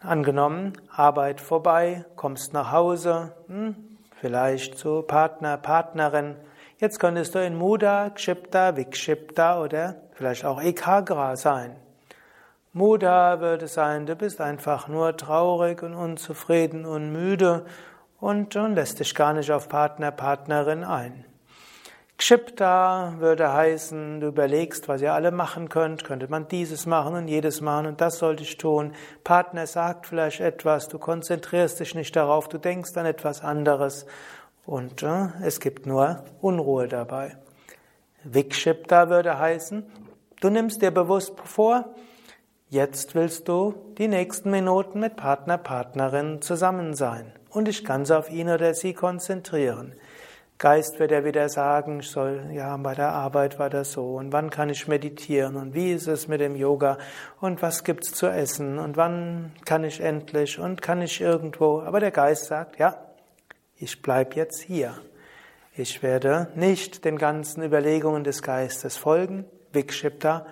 Angenommen, 0.00 0.74
Arbeit 0.90 1.40
vorbei, 1.40 2.04
kommst 2.16 2.52
nach 2.52 2.70
Hause, 2.70 3.34
hm, 3.48 3.74
vielleicht 4.20 4.78
zu 4.78 5.02
Partner, 5.02 5.56
Partnerin. 5.56 6.36
Jetzt 6.78 7.00
könntest 7.00 7.34
du 7.34 7.44
in 7.44 7.56
Muda, 7.56 8.10
Kshipta, 8.10 8.76
Vikshipta 8.76 9.62
oder 9.62 9.96
vielleicht 10.12 10.44
auch 10.44 10.60
Ekagra 10.60 11.36
sein. 11.36 11.76
Muda 12.74 13.40
würde 13.40 13.68
sein, 13.68 14.04
du 14.04 14.14
bist 14.14 14.42
einfach 14.42 14.86
nur 14.86 15.16
traurig 15.16 15.82
und 15.82 15.94
unzufrieden 15.94 16.84
und 16.84 17.10
müde 17.10 17.64
und, 18.20 18.56
und 18.56 18.75
lässt 18.75 19.00
dich 19.00 19.14
gar 19.14 19.32
nicht 19.32 19.50
auf 19.50 19.68
Partner, 19.68 20.11
Partnerin 20.11 20.85
ein. 20.85 21.25
Kshipta 22.18 23.16
würde 23.18 23.52
heißen, 23.52 24.20
du 24.20 24.28
überlegst, 24.28 24.88
was 24.88 25.02
ihr 25.02 25.12
alle 25.12 25.32
machen 25.32 25.68
könnt. 25.68 26.02
Könnte 26.02 26.28
man 26.28 26.49
dieses 26.49 26.87
machen 26.87 27.14
und 27.14 27.28
jedes 27.28 27.61
machen 27.61 27.87
und 27.87 28.00
das 28.00 28.18
sollte 28.18 28.42
ich 28.42 28.56
tun. 28.56 28.94
Partner 29.23 29.66
sagt 29.66 30.06
vielleicht 30.06 30.40
etwas, 30.40 30.88
du 30.88 30.99
konzentrierst 30.99 31.78
dich 31.78 31.94
nicht 31.94 32.16
darauf, 32.16 32.49
du 32.49 32.56
denkst 32.56 32.96
an 32.96 33.04
etwas 33.04 33.42
anderes 33.44 34.06
und 34.64 35.02
äh, 35.02 35.28
es 35.42 35.61
gibt 35.61 35.85
nur 35.85 36.25
Unruhe 36.40 36.88
dabei. 36.88 37.37
Vikshipta 38.25 39.11
würde 39.11 39.38
heißen, 39.38 39.85
du 40.40 40.49
nimmst 40.49 40.80
dir 40.80 40.90
bewusst 40.90 41.35
vor, 41.44 41.94
jetzt 42.70 43.14
willst 43.14 43.46
du 43.46 43.75
die 43.99 44.08
nächsten 44.08 44.50
Minuten 44.50 45.00
mit 45.00 45.16
Partner, 45.16 45.58
Partnerin 45.58 46.40
zusammen 46.40 46.94
sein 46.94 47.35
und 47.56 47.68
dich 47.68 47.84
ganz 47.84 48.10
auf 48.10 48.30
ihn 48.30 48.50
oder 48.50 48.75
sie 48.75 48.92
konzentrieren. 48.92 49.94
Geist 50.58 50.98
wird 51.00 51.10
er 51.10 51.25
wieder 51.25 51.48
sagen, 51.48 52.00
ich 52.00 52.10
soll, 52.10 52.50
ja, 52.52 52.76
bei 52.76 52.94
der 52.94 53.12
Arbeit 53.12 53.58
war 53.58 53.70
das 53.70 53.92
so 53.92 54.16
und 54.16 54.30
wann 54.32 54.50
kann 54.50 54.68
ich 54.68 54.88
meditieren 54.88 55.56
und 55.56 55.72
wie 55.72 55.92
ist 55.92 56.06
es 56.06 56.28
mit 56.28 56.40
dem 56.40 56.54
Yoga 56.54 56.98
und 57.40 57.62
was 57.62 57.82
gibt's 57.82 58.12
zu 58.12 58.26
essen 58.26 58.78
und 58.78 58.98
wann 58.98 59.52
kann 59.64 59.84
ich 59.84 60.00
endlich 60.00 60.58
und 60.58 60.82
kann 60.82 61.00
ich 61.00 61.20
irgendwo. 61.20 61.80
Aber 61.80 61.98
der 61.98 62.10
Geist 62.10 62.44
sagt, 62.44 62.78
ja, 62.78 62.98
ich 63.76 64.02
bleib 64.02 64.36
jetzt 64.36 64.62
hier. 64.62 64.94
Ich 65.75 66.02
werde 66.02 66.48
nicht 66.54 67.06
den 67.06 67.16
ganzen 67.16 67.62
Überlegungen 67.62 68.25
des 68.25 68.42
Geistes 68.42 68.98
folgen. 68.98 69.46
Vikshipta, 69.72 70.46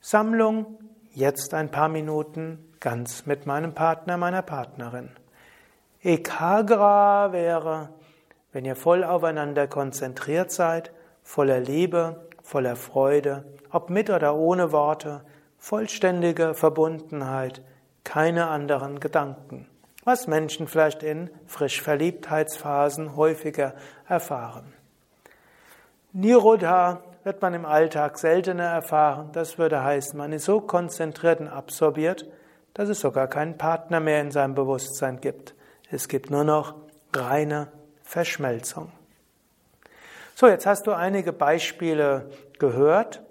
Sammlung, 0.00 0.78
jetzt 1.12 1.54
ein 1.54 1.70
paar 1.70 1.88
Minuten 1.88 2.58
ganz 2.80 3.24
mit 3.24 3.46
meinem 3.46 3.74
Partner, 3.74 4.16
meiner 4.16 4.42
Partnerin. 4.42 5.10
Ekagra 6.02 7.32
wäre, 7.32 7.90
wenn 8.52 8.64
ihr 8.64 8.76
voll 8.76 9.04
aufeinander 9.04 9.66
konzentriert 9.66 10.50
seid, 10.50 10.92
voller 11.22 11.60
Liebe, 11.60 12.26
voller 12.42 12.76
Freude, 12.76 13.44
ob 13.70 13.90
mit 13.90 14.08
oder 14.08 14.34
ohne 14.34 14.72
Worte, 14.72 15.22
vollständige 15.58 16.54
Verbundenheit, 16.54 17.62
keine 18.02 18.48
anderen 18.48 18.98
Gedanken, 18.98 19.66
was 20.04 20.26
Menschen 20.26 20.66
vielleicht 20.66 21.02
in 21.02 21.28
Frischverliebtheitsphasen 21.46 23.14
häufiger 23.14 23.74
erfahren. 24.08 24.72
Nirodha 26.12 27.02
wird 27.24 27.42
man 27.42 27.54
im 27.54 27.66
Alltag 27.66 28.18
seltener 28.18 28.64
erfahren. 28.64 29.30
Das 29.32 29.58
würde 29.58 29.84
heißen, 29.84 30.16
man 30.18 30.32
ist 30.32 30.46
so 30.46 30.60
konzentriert 30.60 31.40
und 31.40 31.48
absorbiert, 31.48 32.26
dass 32.74 32.88
es 32.88 33.00
sogar 33.00 33.28
keinen 33.28 33.58
Partner 33.58 34.00
mehr 34.00 34.20
in 34.20 34.30
seinem 34.30 34.54
Bewusstsein 34.54 35.20
gibt. 35.20 35.54
Es 35.90 36.08
gibt 36.08 36.30
nur 36.30 36.44
noch 36.44 36.74
reine 37.12 37.68
Verschmelzung. 38.04 38.92
So, 40.34 40.46
jetzt 40.46 40.64
hast 40.64 40.86
du 40.86 40.92
einige 40.92 41.32
Beispiele 41.32 42.30
gehört. 42.58 43.22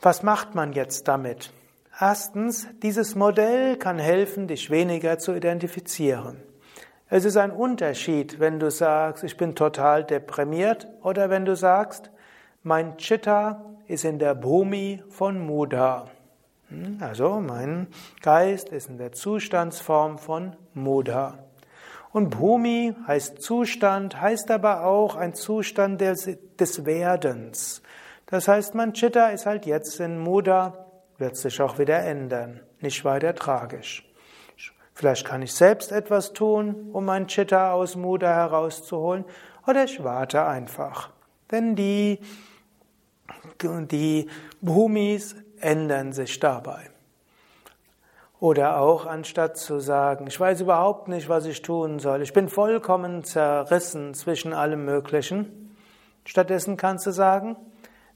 Was 0.00 0.22
macht 0.22 0.54
man 0.54 0.72
jetzt 0.72 1.08
damit? 1.08 1.50
Erstens, 1.98 2.66
dieses 2.82 3.14
Modell 3.14 3.76
kann 3.76 3.98
helfen, 3.98 4.46
dich 4.46 4.70
weniger 4.70 5.18
zu 5.18 5.34
identifizieren. 5.34 6.42
Es 7.08 7.24
ist 7.24 7.36
ein 7.36 7.50
Unterschied, 7.50 8.40
wenn 8.40 8.58
du 8.58 8.70
sagst, 8.70 9.22
ich 9.24 9.36
bin 9.36 9.54
total 9.54 10.04
deprimiert 10.04 10.88
oder 11.02 11.30
wenn 11.30 11.44
du 11.44 11.54
sagst, 11.54 12.10
mein 12.62 12.96
Chitta 12.96 13.64
ist 13.86 14.04
in 14.04 14.18
der 14.18 14.34
Bhumi 14.34 15.02
von 15.10 15.38
Mudha. 15.38 16.08
Also 17.00 17.40
mein 17.40 17.88
Geist 18.20 18.68
ist 18.70 18.88
in 18.88 18.98
der 18.98 19.12
Zustandsform 19.12 20.18
von 20.18 20.56
Mudha. 20.74 21.38
Und 22.12 22.30
Bhumi 22.30 22.94
heißt 23.06 23.40
Zustand, 23.40 24.20
heißt 24.20 24.50
aber 24.50 24.84
auch 24.84 25.16
ein 25.16 25.34
Zustand 25.34 26.00
des, 26.00 26.28
des 26.58 26.84
Werdens. 26.84 27.82
Das 28.26 28.48
heißt, 28.48 28.74
mein 28.74 28.92
Chitta 28.92 29.28
ist 29.28 29.46
halt 29.46 29.66
jetzt 29.66 29.98
in 30.00 30.18
Muda, 30.18 30.86
wird 31.18 31.36
sich 31.36 31.60
auch 31.60 31.78
wieder 31.78 31.98
ändern. 32.00 32.60
Nicht 32.80 33.04
weiter 33.04 33.34
tragisch. 33.34 34.08
Vielleicht 34.94 35.26
kann 35.26 35.42
ich 35.42 35.54
selbst 35.54 35.90
etwas 35.90 36.32
tun, 36.32 36.90
um 36.92 37.06
mein 37.06 37.26
Chitta 37.26 37.72
aus 37.72 37.96
Muda 37.96 38.34
herauszuholen, 38.34 39.24
oder 39.66 39.84
ich 39.84 40.02
warte 40.02 40.44
einfach. 40.44 41.10
Denn 41.50 41.76
die, 41.76 42.18
die 43.62 44.28
Bhumis 44.60 45.36
ändern 45.62 46.12
sich 46.12 46.38
dabei. 46.40 46.90
Oder 48.40 48.80
auch, 48.80 49.06
anstatt 49.06 49.56
zu 49.56 49.78
sagen, 49.78 50.26
ich 50.26 50.38
weiß 50.38 50.62
überhaupt 50.62 51.06
nicht, 51.06 51.28
was 51.28 51.46
ich 51.46 51.62
tun 51.62 52.00
soll, 52.00 52.22
ich 52.22 52.32
bin 52.32 52.48
vollkommen 52.48 53.22
zerrissen 53.22 54.14
zwischen 54.14 54.52
allem 54.52 54.84
Möglichen, 54.84 55.76
stattdessen 56.24 56.76
kannst 56.76 57.06
du 57.06 57.12
sagen, 57.12 57.56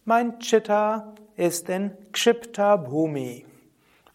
mein 0.05 0.41
Chitta 0.41 1.15
ist 1.37 1.69
in 1.69 1.93
Kshipta 2.13 2.77
Bhumi. 2.77 3.47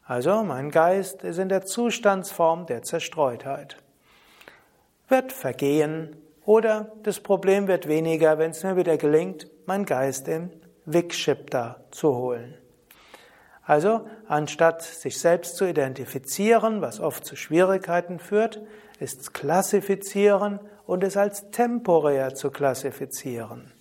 Also 0.04 0.44
mein 0.44 0.72
Geist 0.72 1.24
ist 1.24 1.38
in 1.38 1.48
der 1.48 1.66
Zustandsform 1.66 2.66
der 2.66 2.84
Zerstreutheit. 2.84 3.78
Wird 5.08 5.32
vergehen 5.32 6.18
oder 6.44 6.92
das 7.04 7.22
Problem 7.22 7.70
wird 7.70 7.88
weniger, 7.88 8.38
wenn 8.38 8.52
es 8.52 8.64
mir 8.64 8.76
wieder 8.76 8.98
gelingt, 8.98 9.48
mein 9.66 9.86
Geist 9.86 10.28
in 10.28 10.52
Vikshipta 10.86 11.78
zu 11.92 12.16
holen. 12.16 12.61
Also, 13.64 14.08
anstatt 14.28 14.82
sich 14.82 15.20
selbst 15.20 15.56
zu 15.56 15.66
identifizieren, 15.66 16.82
was 16.82 17.00
oft 17.00 17.26
zu 17.26 17.36
Schwierigkeiten 17.36 18.20
führt, 18.20 18.62
ist 19.00 19.34
klassifizieren 19.34 20.60
und 20.86 21.04
es 21.04 21.16
als 21.16 21.52
temporär 21.52 22.34
zu 22.36 22.52
klassifizieren. 22.52 23.72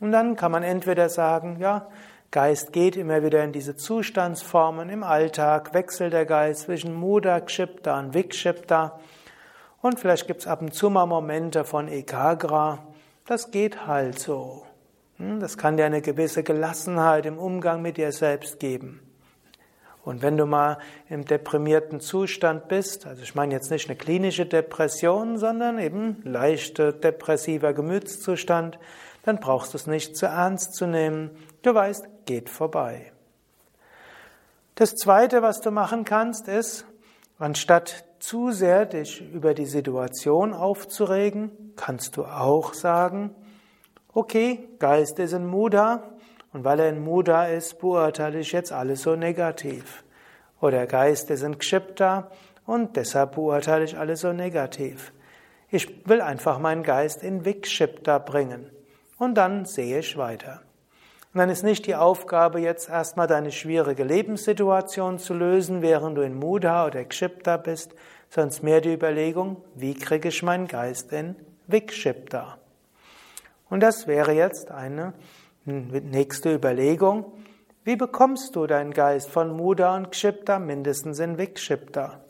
Und 0.00 0.12
dann 0.12 0.36
kann 0.36 0.52
man 0.52 0.62
entweder 0.62 1.08
sagen, 1.08 1.58
ja, 1.60 1.88
Geist 2.30 2.72
geht 2.72 2.96
immer 2.96 3.24
wieder 3.24 3.42
in 3.42 3.52
diese 3.52 3.74
Zustandsformen 3.74 4.88
im 4.88 5.02
Alltag, 5.02 5.74
wechselt 5.74 6.12
der 6.12 6.26
Geist 6.26 6.62
zwischen 6.62 6.94
Muda, 6.94 7.40
Kshipta 7.40 7.98
und 7.98 8.14
Vikshipta. 8.14 9.00
Und 9.82 9.98
vielleicht 9.98 10.28
gibt 10.28 10.40
es 10.40 10.46
ab 10.46 10.62
und 10.62 10.72
zu 10.72 10.90
mal 10.90 11.06
Momente 11.06 11.64
von 11.64 11.88
Ekagra. 11.88 12.78
Das 13.26 13.50
geht 13.50 13.86
halt 13.86 14.18
so. 14.18 14.64
Hm, 15.16 15.40
das 15.40 15.58
kann 15.58 15.76
dir 15.76 15.86
eine 15.86 16.02
gewisse 16.02 16.44
Gelassenheit 16.44 17.26
im 17.26 17.36
Umgang 17.36 17.82
mit 17.82 17.96
dir 17.96 18.12
selbst 18.12 18.60
geben. 18.60 19.00
Und 20.02 20.22
wenn 20.22 20.36
du 20.36 20.46
mal 20.46 20.78
im 21.08 21.24
deprimierten 21.24 22.00
Zustand 22.00 22.68
bist, 22.68 23.06
also 23.06 23.22
ich 23.22 23.34
meine 23.34 23.54
jetzt 23.54 23.70
nicht 23.70 23.88
eine 23.88 23.96
klinische 23.96 24.46
Depression, 24.46 25.36
sondern 25.36 25.78
eben 25.78 26.22
leichter 26.24 26.92
depressiver 26.92 27.74
Gemütszustand, 27.74 28.78
dann 29.24 29.40
brauchst 29.40 29.74
du 29.74 29.76
es 29.76 29.86
nicht 29.86 30.16
zu 30.16 30.26
ernst 30.26 30.74
zu 30.74 30.86
nehmen. 30.86 31.30
Du 31.62 31.74
weißt, 31.74 32.08
geht 32.24 32.48
vorbei. 32.48 33.12
Das 34.74 34.94
zweite, 34.94 35.42
was 35.42 35.60
du 35.60 35.70
machen 35.70 36.04
kannst, 36.04 36.48
ist, 36.48 36.86
anstatt 37.38 38.04
zu 38.18 38.50
sehr 38.50 38.86
dich 38.86 39.20
über 39.32 39.52
die 39.52 39.66
Situation 39.66 40.54
aufzuregen, 40.54 41.74
kannst 41.76 42.16
du 42.16 42.24
auch 42.24 42.72
sagen, 42.72 43.34
okay, 44.12 44.68
Geist 44.78 45.18
ist 45.18 45.32
in 45.32 45.46
Muda, 45.46 46.14
und 46.52 46.64
weil 46.64 46.80
er 46.80 46.88
in 46.88 47.02
Muda 47.02 47.46
ist, 47.46 47.78
beurteile 47.78 48.40
ich 48.40 48.52
jetzt 48.52 48.72
alles 48.72 49.02
so 49.02 49.16
negativ. 49.16 50.04
Oder 50.60 50.86
Geist 50.86 51.30
ist 51.30 51.42
in 51.42 51.58
Kshipta 51.58 52.30
und 52.66 52.96
deshalb 52.96 53.36
beurteile 53.36 53.84
ich 53.84 53.96
alles 53.96 54.20
so 54.20 54.32
negativ. 54.32 55.12
Ich 55.70 56.08
will 56.08 56.20
einfach 56.20 56.58
meinen 56.58 56.82
Geist 56.82 57.22
in 57.22 57.44
Vikshipta 57.44 58.18
bringen. 58.18 58.70
Und 59.18 59.34
dann 59.34 59.64
sehe 59.64 60.00
ich 60.00 60.16
weiter. 60.16 60.62
Und 61.32 61.38
dann 61.38 61.50
ist 61.50 61.62
nicht 61.62 61.86
die 61.86 61.94
Aufgabe, 61.94 62.60
jetzt 62.60 62.88
erstmal 62.88 63.28
deine 63.28 63.52
schwierige 63.52 64.02
Lebenssituation 64.02 65.20
zu 65.20 65.32
lösen, 65.32 65.80
während 65.80 66.18
du 66.18 66.22
in 66.22 66.34
Muda 66.34 66.86
oder 66.86 67.04
Kshipta 67.04 67.56
bist, 67.56 67.94
sondern 68.28 68.64
mehr 68.64 68.80
die 68.80 68.92
Überlegung, 68.92 69.62
wie 69.76 69.94
kriege 69.94 70.28
ich 70.28 70.42
meinen 70.42 70.66
Geist 70.66 71.12
in 71.12 71.36
Vikshipta? 71.68 72.58
Und 73.68 73.80
das 73.80 74.08
wäre 74.08 74.32
jetzt 74.32 74.72
eine 74.72 75.12
Nächste 75.66 76.54
Überlegung. 76.54 77.32
Wie 77.84 77.96
bekommst 77.96 78.56
du 78.56 78.66
deinen 78.66 78.92
Geist 78.92 79.28
von 79.28 79.54
Muda 79.54 79.94
und 79.94 80.10
Kshipta 80.10 80.58
mindestens 80.58 81.18
in 81.18 81.36
Vikshipta? 81.36 82.24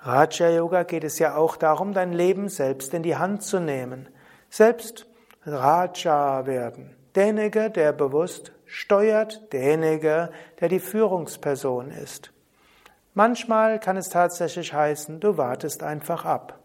Raja 0.00 0.50
Yoga 0.50 0.82
geht 0.82 1.04
es 1.04 1.18
ja 1.18 1.36
auch 1.36 1.56
darum, 1.56 1.94
dein 1.94 2.12
Leben 2.12 2.50
selbst 2.50 2.92
in 2.92 3.02
die 3.02 3.16
Hand 3.16 3.42
zu 3.42 3.60
nehmen. 3.60 4.08
Selbst 4.50 5.06
Raja 5.46 6.44
werden. 6.46 6.94
Derjenige, 7.14 7.70
der 7.70 7.92
bewusst 7.92 8.52
steuert 8.66 9.52
derjenige, 9.54 10.30
der 10.60 10.68
die 10.68 10.80
Führungsperson 10.80 11.90
ist. 11.90 12.30
Manchmal 13.14 13.80
kann 13.80 13.96
es 13.96 14.10
tatsächlich 14.10 14.74
heißen, 14.74 15.20
du 15.20 15.38
wartest 15.38 15.82
einfach 15.82 16.26
ab. 16.26 16.58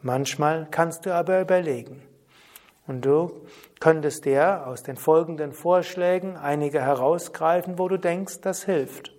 Manchmal 0.00 0.68
kannst 0.70 1.06
du 1.06 1.12
aber 1.12 1.40
überlegen. 1.40 2.02
Und 2.86 3.04
du 3.04 3.46
könntest 3.80 4.24
dir 4.24 4.66
aus 4.66 4.82
den 4.82 4.96
folgenden 4.96 5.52
Vorschlägen 5.52 6.36
einige 6.36 6.80
herausgreifen, 6.80 7.78
wo 7.78 7.88
du 7.88 7.98
denkst, 7.98 8.40
das 8.42 8.64
hilft. 8.64 9.12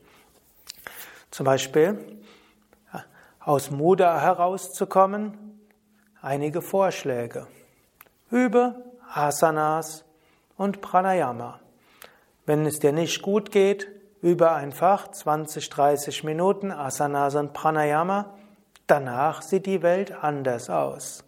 Zum 1.31 1.45
Beispiel 1.45 1.97
aus 3.39 3.71
Muda 3.71 4.19
herauszukommen, 4.19 5.61
einige 6.21 6.61
Vorschläge. 6.61 7.47
Übe 8.29 8.75
Asanas 9.13 10.03
und 10.57 10.81
Pranayama. 10.81 11.59
Wenn 12.45 12.65
es 12.65 12.79
dir 12.79 12.91
nicht 12.91 13.21
gut 13.21 13.51
geht, 13.51 13.87
übe 14.21 14.51
einfach 14.51 15.11
20, 15.11 15.69
30 15.69 16.23
Minuten 16.23 16.71
Asanas 16.71 17.35
und 17.35 17.53
Pranayama. 17.53 18.33
Danach 18.87 19.41
sieht 19.41 19.65
die 19.65 19.81
Welt 19.81 20.11
anders 20.23 20.69
aus. 20.69 21.23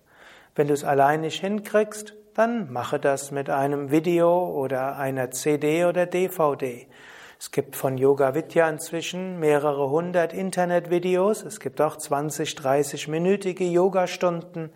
Wenn 0.55 0.67
du 0.67 0.73
es 0.73 0.83
allein 0.83 1.21
nicht 1.21 1.39
hinkriegst, 1.39 2.15
dann 2.39 2.71
mache 2.71 2.99
das 2.99 3.31
mit 3.31 3.49
einem 3.49 3.91
Video 3.91 4.47
oder 4.47 4.95
einer 4.95 5.29
CD 5.29 5.83
oder 5.83 6.05
DVD. 6.05 6.87
Es 7.37 7.51
gibt 7.51 7.75
von 7.75 7.97
Yoga 7.97 8.33
Vidya 8.33 8.69
inzwischen 8.69 9.41
mehrere 9.41 9.89
hundert 9.89 10.31
Internetvideos. 10.31 11.43
Es 11.43 11.59
gibt 11.59 11.81
auch 11.81 11.97
20, 11.97 12.51
30-minütige 12.51 13.65
Yogastunden. 13.65 14.69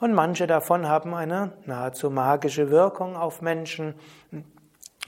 Und 0.00 0.14
manche 0.14 0.48
davon 0.48 0.88
haben 0.88 1.14
eine 1.14 1.52
nahezu 1.64 2.10
magische 2.10 2.70
Wirkung 2.70 3.16
auf 3.16 3.40
Menschen. 3.40 3.94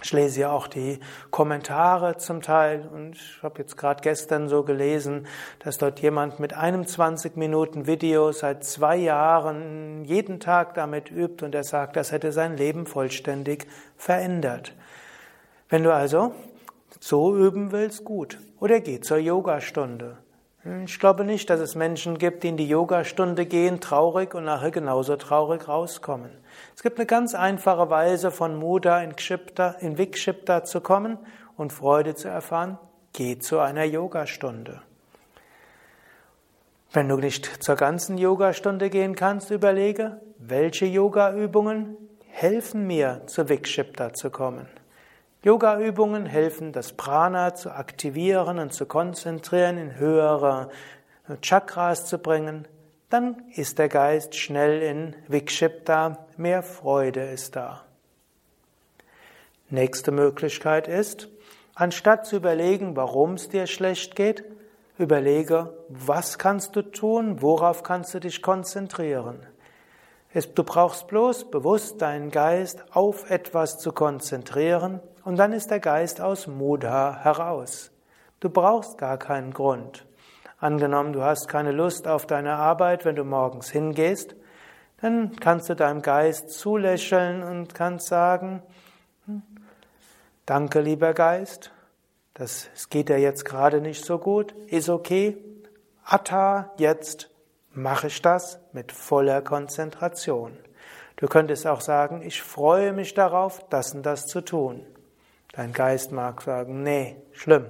Ich 0.00 0.12
lese 0.12 0.42
ja 0.42 0.52
auch 0.52 0.68
die 0.68 1.00
Kommentare 1.30 2.18
zum 2.18 2.40
Teil 2.40 2.88
und 2.92 3.16
ich 3.16 3.42
habe 3.42 3.58
jetzt 3.58 3.76
gerade 3.76 4.00
gestern 4.00 4.48
so 4.48 4.62
gelesen, 4.62 5.26
dass 5.58 5.78
dort 5.78 5.98
jemand 5.98 6.38
mit 6.38 6.54
einem 6.54 6.86
20 6.86 7.36
Minuten 7.36 7.88
Video 7.88 8.30
seit 8.30 8.62
zwei 8.62 8.96
Jahren 8.96 10.04
jeden 10.04 10.38
Tag 10.38 10.74
damit 10.74 11.10
übt 11.10 11.44
und 11.44 11.52
er 11.52 11.64
sagt, 11.64 11.96
das 11.96 12.12
hätte 12.12 12.30
sein 12.30 12.56
Leben 12.56 12.86
vollständig 12.86 13.66
verändert. 13.96 14.72
Wenn 15.68 15.82
du 15.82 15.92
also 15.92 16.32
so 17.00 17.36
üben 17.36 17.72
willst, 17.72 18.04
gut. 18.04 18.38
Oder 18.60 18.80
geh 18.80 19.00
zur 19.00 19.18
Yogastunde. 19.18 20.16
Ich 20.84 21.00
glaube 21.00 21.24
nicht, 21.24 21.50
dass 21.50 21.60
es 21.60 21.74
Menschen 21.74 22.18
gibt, 22.18 22.42
die 22.42 22.48
in 22.48 22.56
die 22.56 22.68
Yogastunde 22.68 23.46
gehen, 23.46 23.80
traurig 23.80 24.34
und 24.34 24.44
nachher 24.44 24.70
genauso 24.70 25.16
traurig 25.16 25.66
rauskommen. 25.66 26.30
Es 26.78 26.84
gibt 26.84 27.00
eine 27.00 27.06
ganz 27.06 27.34
einfache 27.34 27.90
Weise, 27.90 28.30
von 28.30 28.54
Muda 28.54 29.02
in, 29.02 29.16
Kshipta, 29.16 29.70
in 29.80 29.98
Vikshipta 29.98 30.62
zu 30.62 30.80
kommen 30.80 31.18
und 31.56 31.72
Freude 31.72 32.14
zu 32.14 32.28
erfahren. 32.28 32.78
Geh 33.12 33.36
zu 33.40 33.58
einer 33.58 33.82
Yogastunde. 33.82 34.80
Wenn 36.92 37.08
du 37.08 37.16
nicht 37.16 37.64
zur 37.64 37.74
ganzen 37.74 38.16
Yogastunde 38.16 38.90
gehen 38.90 39.16
kannst, 39.16 39.50
überlege, 39.50 40.20
welche 40.38 40.86
Yogaübungen 40.86 41.96
helfen 42.28 42.86
mir, 42.86 43.22
zu 43.26 43.48
Vikshipta 43.48 44.12
zu 44.12 44.30
kommen. 44.30 44.68
Yoga-Übungen 45.42 46.26
helfen, 46.26 46.70
das 46.70 46.92
Prana 46.92 47.56
zu 47.56 47.72
aktivieren 47.72 48.60
und 48.60 48.72
zu 48.72 48.86
konzentrieren, 48.86 49.78
in 49.78 49.96
höhere 49.96 50.68
Chakras 51.42 52.06
zu 52.06 52.18
bringen. 52.18 52.68
Dann 53.10 53.42
ist 53.56 53.80
der 53.80 53.88
Geist 53.88 54.36
schnell 54.36 54.80
in 54.80 55.16
Vikshipta, 55.26 56.24
mehr 56.38 56.62
Freude 56.62 57.20
ist 57.20 57.56
da. 57.56 57.84
Nächste 59.70 60.12
Möglichkeit 60.12 60.88
ist, 60.88 61.28
anstatt 61.74 62.26
zu 62.26 62.36
überlegen, 62.36 62.96
warum 62.96 63.34
es 63.34 63.48
dir 63.48 63.66
schlecht 63.66 64.16
geht, 64.16 64.44
überlege, 64.98 65.74
was 65.88 66.38
kannst 66.38 66.74
du 66.74 66.82
tun, 66.82 67.42
worauf 67.42 67.82
kannst 67.82 68.14
du 68.14 68.20
dich 68.20 68.42
konzentrieren. 68.42 69.46
Du 70.54 70.64
brauchst 70.64 71.08
bloß 71.08 71.50
bewusst 71.50 72.02
deinen 72.02 72.30
Geist 72.30 72.84
auf 72.94 73.30
etwas 73.30 73.78
zu 73.78 73.92
konzentrieren 73.92 75.00
und 75.24 75.36
dann 75.36 75.52
ist 75.52 75.70
der 75.70 75.80
Geist 75.80 76.20
aus 76.20 76.46
Mudha 76.46 77.22
heraus. 77.22 77.90
Du 78.40 78.50
brauchst 78.50 78.98
gar 78.98 79.18
keinen 79.18 79.52
Grund. 79.52 80.06
Angenommen, 80.58 81.12
du 81.12 81.22
hast 81.22 81.48
keine 81.48 81.72
Lust 81.72 82.06
auf 82.06 82.26
deine 82.26 82.54
Arbeit, 82.54 83.04
wenn 83.04 83.16
du 83.16 83.24
morgens 83.24 83.70
hingehst, 83.70 84.34
dann 85.00 85.36
kannst 85.36 85.68
du 85.68 85.74
deinem 85.74 86.02
Geist 86.02 86.50
zulächeln 86.50 87.42
und 87.42 87.74
kannst 87.74 88.08
sagen, 88.08 88.62
hm, 89.26 89.42
danke 90.46 90.80
lieber 90.80 91.14
Geist, 91.14 91.70
das 92.34 92.68
geht 92.90 93.08
dir 93.08 93.18
jetzt 93.18 93.44
gerade 93.44 93.80
nicht 93.80 94.04
so 94.04 94.18
gut, 94.18 94.52
ist 94.66 94.88
okay, 94.88 95.36
Atta, 96.04 96.72
jetzt 96.78 97.30
mache 97.72 98.06
ich 98.06 98.22
das 98.22 98.58
mit 98.72 98.92
voller 98.92 99.42
Konzentration. 99.42 100.56
Du 101.16 101.26
könntest 101.26 101.66
auch 101.66 101.80
sagen, 101.80 102.22
ich 102.22 102.42
freue 102.42 102.92
mich 102.92 103.14
darauf, 103.14 103.68
das 103.70 103.92
und 103.92 104.04
das 104.04 104.26
zu 104.26 104.40
tun. 104.40 104.86
Dein 105.52 105.72
Geist 105.72 106.12
mag 106.12 106.42
sagen, 106.42 106.82
nee, 106.82 107.16
schlimm. 107.32 107.66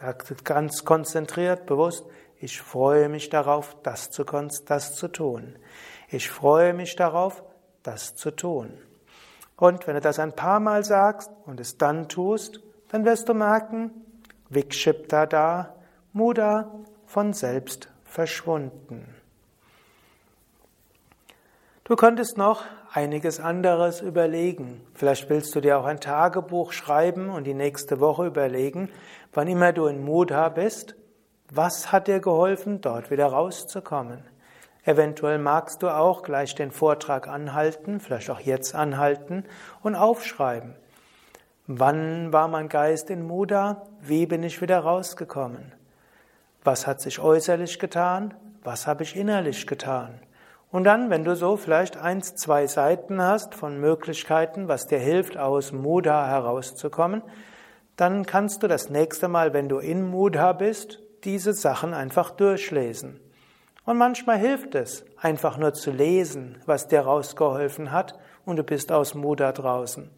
Sagt 0.00 0.44
ganz 0.46 0.86
konzentriert, 0.86 1.66
bewusst, 1.66 2.06
ich 2.38 2.60
freue 2.60 3.10
mich 3.10 3.28
darauf, 3.28 3.76
das 3.82 4.10
zu, 4.10 4.24
das 4.24 4.94
zu 4.94 5.08
tun. 5.08 5.56
Ich 6.10 6.28
freue 6.28 6.74
mich 6.74 6.96
darauf, 6.96 7.44
das 7.82 8.16
zu 8.16 8.32
tun. 8.32 8.72
Und 9.56 9.86
wenn 9.86 9.94
du 9.94 10.00
das 10.00 10.18
ein 10.18 10.34
paar 10.34 10.58
Mal 10.58 10.84
sagst 10.84 11.30
und 11.46 11.60
es 11.60 11.78
dann 11.78 12.08
tust, 12.08 12.60
dann 12.88 13.04
wirst 13.04 13.28
du 13.28 13.34
merken, 13.34 13.92
Vikshipta 14.48 15.26
da, 15.26 15.74
Muda 16.12 16.70
von 17.06 17.32
selbst 17.32 17.88
verschwunden. 18.04 19.14
Du 21.84 21.94
könntest 21.94 22.36
noch 22.36 22.64
einiges 22.92 23.38
anderes 23.38 24.00
überlegen. 24.00 24.84
Vielleicht 24.94 25.28
willst 25.28 25.54
du 25.54 25.60
dir 25.60 25.78
auch 25.78 25.84
ein 25.84 26.00
Tagebuch 26.00 26.72
schreiben 26.72 27.30
und 27.30 27.44
die 27.44 27.54
nächste 27.54 28.00
Woche 28.00 28.26
überlegen, 28.26 28.90
wann 29.32 29.46
immer 29.46 29.72
du 29.72 29.86
in 29.86 30.04
Mudha 30.04 30.48
bist, 30.48 30.96
was 31.52 31.92
hat 31.92 32.08
dir 32.08 32.20
geholfen, 32.20 32.80
dort 32.80 33.10
wieder 33.10 33.26
rauszukommen. 33.26 34.24
Eventuell 34.84 35.38
magst 35.38 35.82
du 35.82 35.88
auch 35.88 36.22
gleich 36.22 36.54
den 36.54 36.70
Vortrag 36.70 37.28
anhalten, 37.28 38.00
vielleicht 38.00 38.30
auch 38.30 38.40
jetzt 38.40 38.74
anhalten 38.74 39.44
und 39.82 39.94
aufschreiben. 39.94 40.74
Wann 41.66 42.32
war 42.32 42.48
mein 42.48 42.68
Geist 42.68 43.10
in 43.10 43.26
Mudha? 43.26 43.86
Wie 44.00 44.26
bin 44.26 44.42
ich 44.42 44.60
wieder 44.60 44.80
rausgekommen? 44.80 45.72
Was 46.64 46.86
hat 46.86 47.00
sich 47.00 47.20
äußerlich 47.20 47.78
getan? 47.78 48.34
Was 48.64 48.86
habe 48.86 49.02
ich 49.02 49.16
innerlich 49.16 49.66
getan? 49.66 50.20
Und 50.70 50.84
dann, 50.84 51.10
wenn 51.10 51.24
du 51.24 51.34
so 51.36 51.56
vielleicht 51.56 51.96
eins, 51.96 52.34
zwei 52.34 52.66
Seiten 52.66 53.20
hast 53.20 53.54
von 53.54 53.80
Möglichkeiten, 53.80 54.68
was 54.68 54.86
dir 54.86 54.98
hilft, 54.98 55.36
aus 55.36 55.72
Mudha 55.72 56.26
herauszukommen, 56.26 57.22
dann 57.96 58.24
kannst 58.24 58.62
du 58.62 58.68
das 58.68 58.88
nächste 58.88 59.28
Mal, 59.28 59.52
wenn 59.52 59.68
du 59.68 59.78
in 59.78 60.08
Mudha 60.08 60.52
bist, 60.52 61.00
diese 61.24 61.52
Sachen 61.52 61.92
einfach 61.92 62.30
durchlesen. 62.30 63.20
Und 63.90 63.98
manchmal 63.98 64.38
hilft 64.38 64.76
es, 64.76 65.04
einfach 65.20 65.58
nur 65.58 65.74
zu 65.74 65.90
lesen, 65.90 66.62
was 66.64 66.86
dir 66.86 67.00
rausgeholfen 67.00 67.90
hat, 67.90 68.16
und 68.44 68.54
du 68.54 68.62
bist 68.62 68.92
aus 68.92 69.16
Mudha 69.16 69.50
draußen. 69.50 70.08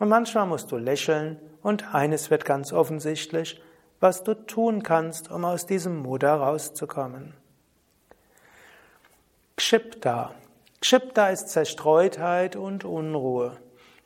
Und 0.00 0.08
manchmal 0.08 0.46
musst 0.46 0.72
du 0.72 0.78
lächeln, 0.78 1.38
und 1.62 1.94
eines 1.94 2.32
wird 2.32 2.44
ganz 2.44 2.72
offensichtlich, 2.72 3.62
was 4.00 4.24
du 4.24 4.34
tun 4.34 4.82
kannst, 4.82 5.30
um 5.30 5.44
aus 5.44 5.64
diesem 5.64 5.98
Mudha 5.98 6.34
rauszukommen. 6.34 7.34
Kshipta. 9.56 10.34
Kshipta 10.80 11.28
ist 11.28 11.50
Zerstreutheit 11.50 12.56
und 12.56 12.84
Unruhe. 12.84 13.58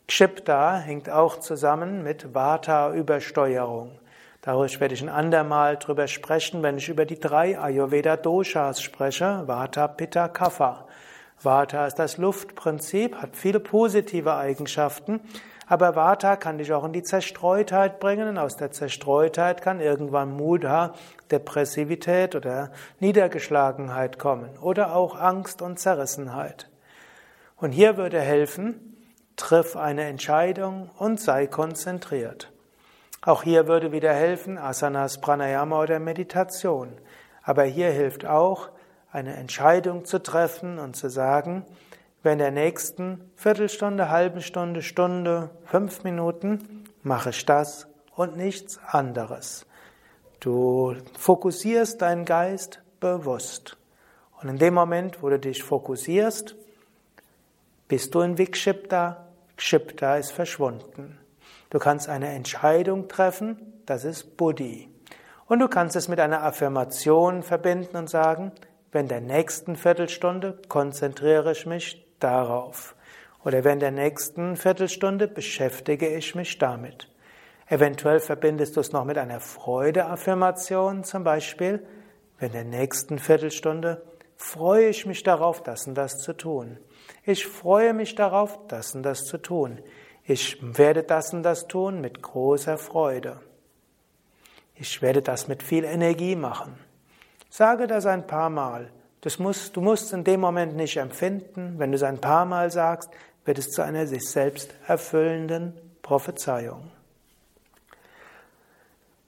Kshipta 0.06 0.76
hängt 0.76 1.08
auch 1.08 1.40
zusammen 1.40 2.02
mit 2.02 2.34
Vata-Übersteuerung. 2.34 3.98
Darüber 4.44 4.80
werde 4.80 4.92
ich 4.92 5.00
ein 5.00 5.09
andermal 5.09 5.78
drüber 5.78 6.07
sprechen, 6.07 6.62
wenn 6.62 6.76
ich 6.76 6.90
über 6.90 7.07
die 7.07 7.18
drei 7.18 7.59
Ayurveda-Doshas 7.59 8.83
spreche. 8.83 9.44
Vata, 9.46 9.88
Pitta, 9.88 10.28
Kapha. 10.28 10.87
Vata 11.42 11.87
ist 11.87 11.98
das 11.98 12.18
Luftprinzip, 12.18 13.16
hat 13.16 13.37
viele 13.37 13.59
positive 13.59 14.35
Eigenschaften, 14.35 15.22
aber 15.66 15.96
Vata 15.96 16.37
kann 16.37 16.59
dich 16.59 16.74
auch 16.74 16.85
in 16.85 16.92
die 16.92 17.02
Zerstreutheit 17.02 18.00
bringen 18.00 18.28
und 18.28 18.37
aus 18.37 18.59
der 18.59 18.70
Zerstreutheit 18.70 19.62
kann 19.62 19.80
irgendwann 19.80 20.37
Mudha, 20.37 20.92
Depressivität 21.30 22.35
oder 22.35 22.70
Niedergeschlagenheit 23.00 24.18
kommen 24.18 24.59
oder 24.61 24.94
auch 24.94 25.18
Angst 25.18 25.62
und 25.62 25.78
Zerrissenheit. 25.78 26.68
Und 27.57 27.72
hier 27.72 27.96
würde 27.96 28.20
helfen, 28.20 28.94
triff 29.37 29.74
eine 29.74 30.04
Entscheidung 30.04 30.90
und 30.98 31.18
sei 31.18 31.46
konzentriert. 31.46 32.53
Auch 33.26 33.42
hier 33.42 33.66
würde 33.66 33.90
wieder 33.90 34.12
helfen 34.12 34.58
Asanas, 34.58 35.18
Pranayama 35.18 35.80
oder 35.80 35.98
Meditation. 35.98 36.92
Aber 37.42 37.64
hier 37.64 37.90
hilft 37.90 38.26
auch, 38.26 38.68
eine 39.10 39.34
Entscheidung 39.37 40.04
zu 40.04 40.22
treffen 40.22 40.78
und 40.78 40.94
zu 40.94 41.08
sagen, 41.08 41.64
in 42.22 42.38
der 42.38 42.50
nächsten 42.50 43.30
Viertelstunde, 43.37 44.10
halben 44.10 44.40
Stunde, 44.40 44.82
Stunde, 44.82 45.50
fünf 45.64 46.04
Minuten 46.04 46.84
mache 47.02 47.30
ich 47.30 47.46
das 47.46 47.87
und 48.14 48.37
nichts 48.37 48.78
anderes. 48.87 49.66
Du 50.40 50.94
fokussierst 51.18 52.02
deinen 52.02 52.24
Geist 52.24 52.82
bewusst. 53.00 53.78
Und 54.40 54.48
in 54.48 54.58
dem 54.58 54.74
Moment, 54.74 55.22
wo 55.22 55.30
du 55.30 55.38
dich 55.38 55.62
fokussierst, 55.62 56.56
bist 57.88 58.14
du 58.14 58.20
in 58.20 58.37
Vikshipta. 58.37 59.28
Kshipta 59.56 60.16
ist 60.16 60.32
verschwunden. 60.32 61.18
Du 61.74 61.80
kannst 61.80 62.08
eine 62.08 62.28
Entscheidung 62.28 63.08
treffen, 63.08 63.82
das 63.84 64.04
ist 64.04 64.37
Buddhi. 64.37 64.88
Und 65.46 65.58
du 65.58 65.66
kannst 65.66 65.96
es 65.96 66.06
mit 66.06 66.20
einer 66.20 66.44
Affirmation 66.44 67.42
verbinden 67.42 67.96
und 67.96 68.08
sagen, 68.08 68.52
wenn 68.92 69.08
der 69.08 69.20
nächsten 69.20 69.74
Viertelstunde 69.74 70.56
konzentriere 70.68 71.50
ich 71.50 71.66
mich 71.66 72.06
darauf. 72.20 72.94
Oder 73.44 73.64
während 73.64 73.82
der 73.82 73.90
nächsten 73.90 74.54
Viertelstunde 74.54 75.26
beschäftige 75.26 76.06
ich 76.06 76.37
mich 76.37 76.58
damit. 76.58 77.10
Eventuell 77.66 78.20
verbindest 78.20 78.76
du 78.76 78.80
es 78.80 78.92
noch 78.92 79.04
mit 79.04 79.18
einer 79.18 79.40
Freudeaffirmation, 79.40 81.02
zum 81.02 81.24
Beispiel, 81.24 81.84
wenn 82.38 82.52
der 82.52 82.62
nächsten 82.62 83.18
Viertelstunde 83.18 84.00
freue 84.37 84.90
ich 84.90 85.06
mich 85.06 85.24
darauf, 85.24 85.60
das 85.60 85.88
und 85.88 85.96
das 85.96 86.18
zu 86.18 86.34
tun. 86.34 86.78
Ich 87.24 87.48
freue 87.48 87.94
mich 87.94 88.14
darauf, 88.14 88.60
das 88.68 88.94
und 88.94 89.02
das 89.02 89.24
zu 89.24 89.38
tun. 89.38 89.80
Ich 90.26 90.58
werde 90.78 91.02
das 91.02 91.34
und 91.34 91.42
das 91.42 91.66
tun 91.66 92.00
mit 92.00 92.22
großer 92.22 92.78
Freude. 92.78 93.40
Ich 94.74 95.02
werde 95.02 95.20
das 95.20 95.48
mit 95.48 95.62
viel 95.62 95.84
Energie 95.84 96.34
machen. 96.34 96.78
Sage 97.50 97.87
das 97.87 98.06
ein 98.06 98.26
paar 98.26 98.50
Mal. 98.50 98.90
Das 99.20 99.38
musst, 99.38 99.76
du 99.76 99.80
musst 99.80 100.12
in 100.12 100.24
dem 100.24 100.40
Moment 100.40 100.76
nicht 100.76 100.96
empfinden. 100.96 101.74
Wenn 101.78 101.92
du 101.92 101.96
es 101.96 102.02
ein 102.02 102.20
paar 102.20 102.46
Mal 102.46 102.70
sagst, 102.70 103.10
wird 103.44 103.58
es 103.58 103.70
zu 103.70 103.82
einer 103.82 104.06
sich 104.06 104.28
selbst 104.28 104.74
erfüllenden 104.87 105.74
Prophezeiung. 106.02 106.90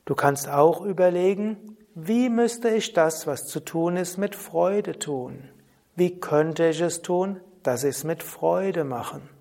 Du 0.07 0.15
kannst 0.15 0.49
auch 0.49 0.81
überlegen, 0.81 1.77
wie 1.95 2.29
müsste 2.29 2.71
ich 2.71 2.93
das, 2.93 3.27
was 3.27 3.47
zu 3.47 3.61
tun 3.61 3.97
ist, 3.97 4.17
mit 4.17 4.35
Freude 4.35 4.99
tun? 4.99 5.49
Wie 5.95 6.21
könnte 6.21 6.69
ich 6.69 6.81
es 6.81 7.03
tun, 7.03 7.41
dass 7.63 7.85
ich 7.85 7.97
es 7.97 8.05
mit 8.05 8.23
Freude 8.23 8.85
machen? 8.85 9.36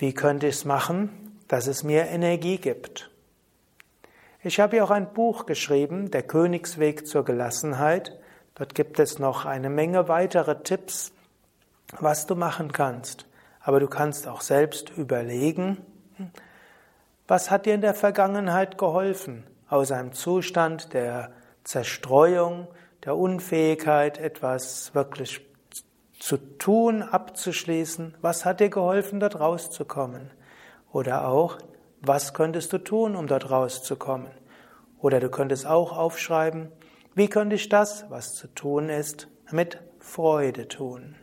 Wie 0.00 0.14
könnte 0.14 0.46
ich 0.46 0.54
es 0.54 0.64
machen, 0.64 1.36
dass 1.46 1.66
es 1.66 1.84
mir 1.84 2.06
Energie 2.06 2.56
gibt? 2.56 3.10
Ich 4.42 4.58
habe 4.58 4.76
hier 4.76 4.84
auch 4.84 4.90
ein 4.90 5.12
Buch 5.12 5.44
geschrieben, 5.44 6.10
Der 6.10 6.22
Königsweg 6.22 7.06
zur 7.06 7.22
Gelassenheit. 7.22 8.18
Dort 8.54 8.74
gibt 8.74 8.98
es 8.98 9.18
noch 9.18 9.44
eine 9.44 9.68
Menge 9.68 10.08
weitere 10.08 10.62
Tipps, 10.62 11.12
was 11.98 12.26
du 12.26 12.34
machen 12.34 12.72
kannst. 12.72 13.26
Aber 13.60 13.78
du 13.78 13.88
kannst 13.88 14.26
auch 14.26 14.40
selbst 14.40 14.88
überlegen, 14.88 15.76
was 17.28 17.50
hat 17.50 17.66
dir 17.66 17.74
in 17.74 17.82
der 17.82 17.92
Vergangenheit 17.92 18.78
geholfen, 18.78 19.44
aus 19.68 19.92
einem 19.92 20.14
Zustand 20.14 20.94
der 20.94 21.30
Zerstreuung, 21.62 22.68
der 23.04 23.16
Unfähigkeit, 23.16 24.16
etwas 24.16 24.94
wirklich 24.94 25.49
zu 26.20 26.36
tun, 26.36 27.02
abzuschließen? 27.02 28.14
Was 28.20 28.44
hat 28.44 28.60
dir 28.60 28.68
geholfen, 28.70 29.18
dort 29.18 29.40
rauszukommen? 29.40 30.30
Oder 30.92 31.26
auch, 31.26 31.58
was 32.00 32.34
könntest 32.34 32.72
du 32.72 32.78
tun, 32.78 33.16
um 33.16 33.26
dort 33.26 33.50
rauszukommen? 33.50 34.30
Oder 35.00 35.18
du 35.18 35.30
könntest 35.30 35.66
auch 35.66 35.96
aufschreiben, 35.96 36.70
wie 37.14 37.28
könnte 37.28 37.56
ich 37.56 37.68
das, 37.68 38.08
was 38.10 38.34
zu 38.34 38.46
tun 38.54 38.88
ist, 38.88 39.28
mit 39.50 39.78
Freude 39.98 40.68
tun? 40.68 41.16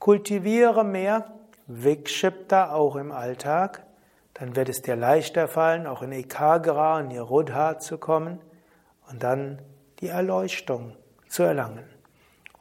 Kultiviere 0.04 0.84
mehr 0.84 1.32
Vikshipta 1.66 2.72
auch 2.72 2.96
im 2.96 3.10
Alltag, 3.10 3.86
dann 4.34 4.54
wird 4.54 4.68
es 4.68 4.82
dir 4.82 4.96
leichter 4.96 5.48
fallen, 5.48 5.86
auch 5.86 6.02
in 6.02 6.12
Ekagra 6.12 6.98
und 6.98 7.08
Niruddha 7.08 7.78
zu 7.78 7.96
kommen 7.96 8.38
und 9.10 9.22
dann 9.22 9.62
die 10.00 10.08
Erleuchtung 10.08 10.94
zu 11.26 11.44
erlangen. 11.44 11.88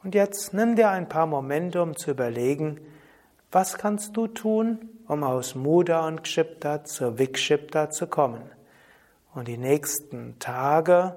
Und 0.02 0.14
jetzt 0.14 0.54
nimm 0.54 0.74
dir 0.74 0.88
ein 0.88 1.06
paar 1.06 1.26
Momente, 1.26 1.82
um 1.82 1.96
zu 1.96 2.12
überlegen, 2.12 2.80
was 3.52 3.76
kannst 3.76 4.16
du 4.16 4.26
tun, 4.26 4.88
um 5.06 5.22
aus 5.22 5.54
Muda 5.54 6.06
und 6.06 6.22
Kshipta 6.22 6.84
zur 6.84 7.18
Vikshipta 7.18 7.90
zu 7.90 8.06
kommen. 8.06 8.50
Und 9.34 9.48
die 9.48 9.58
nächsten 9.58 10.38
Tage 10.38 11.14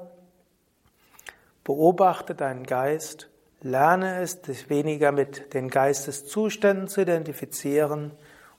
beobachte 1.64 2.36
deinen 2.36 2.66
Geist, 2.66 3.30
lerne 3.68 4.22
es, 4.22 4.42
dich 4.42 4.70
weniger 4.70 5.12
mit 5.12 5.54
den 5.54 5.70
Geisteszuständen 5.70 6.88
zu 6.88 7.02
identifizieren 7.02 8.14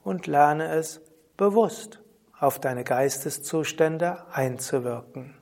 und 0.05 0.27
lerne 0.27 0.73
es 0.75 1.01
bewusst 1.37 2.01
auf 2.39 2.61
deine 2.61 2.85
Geisteszustände 2.85 4.25
einzuwirken. 4.33 5.38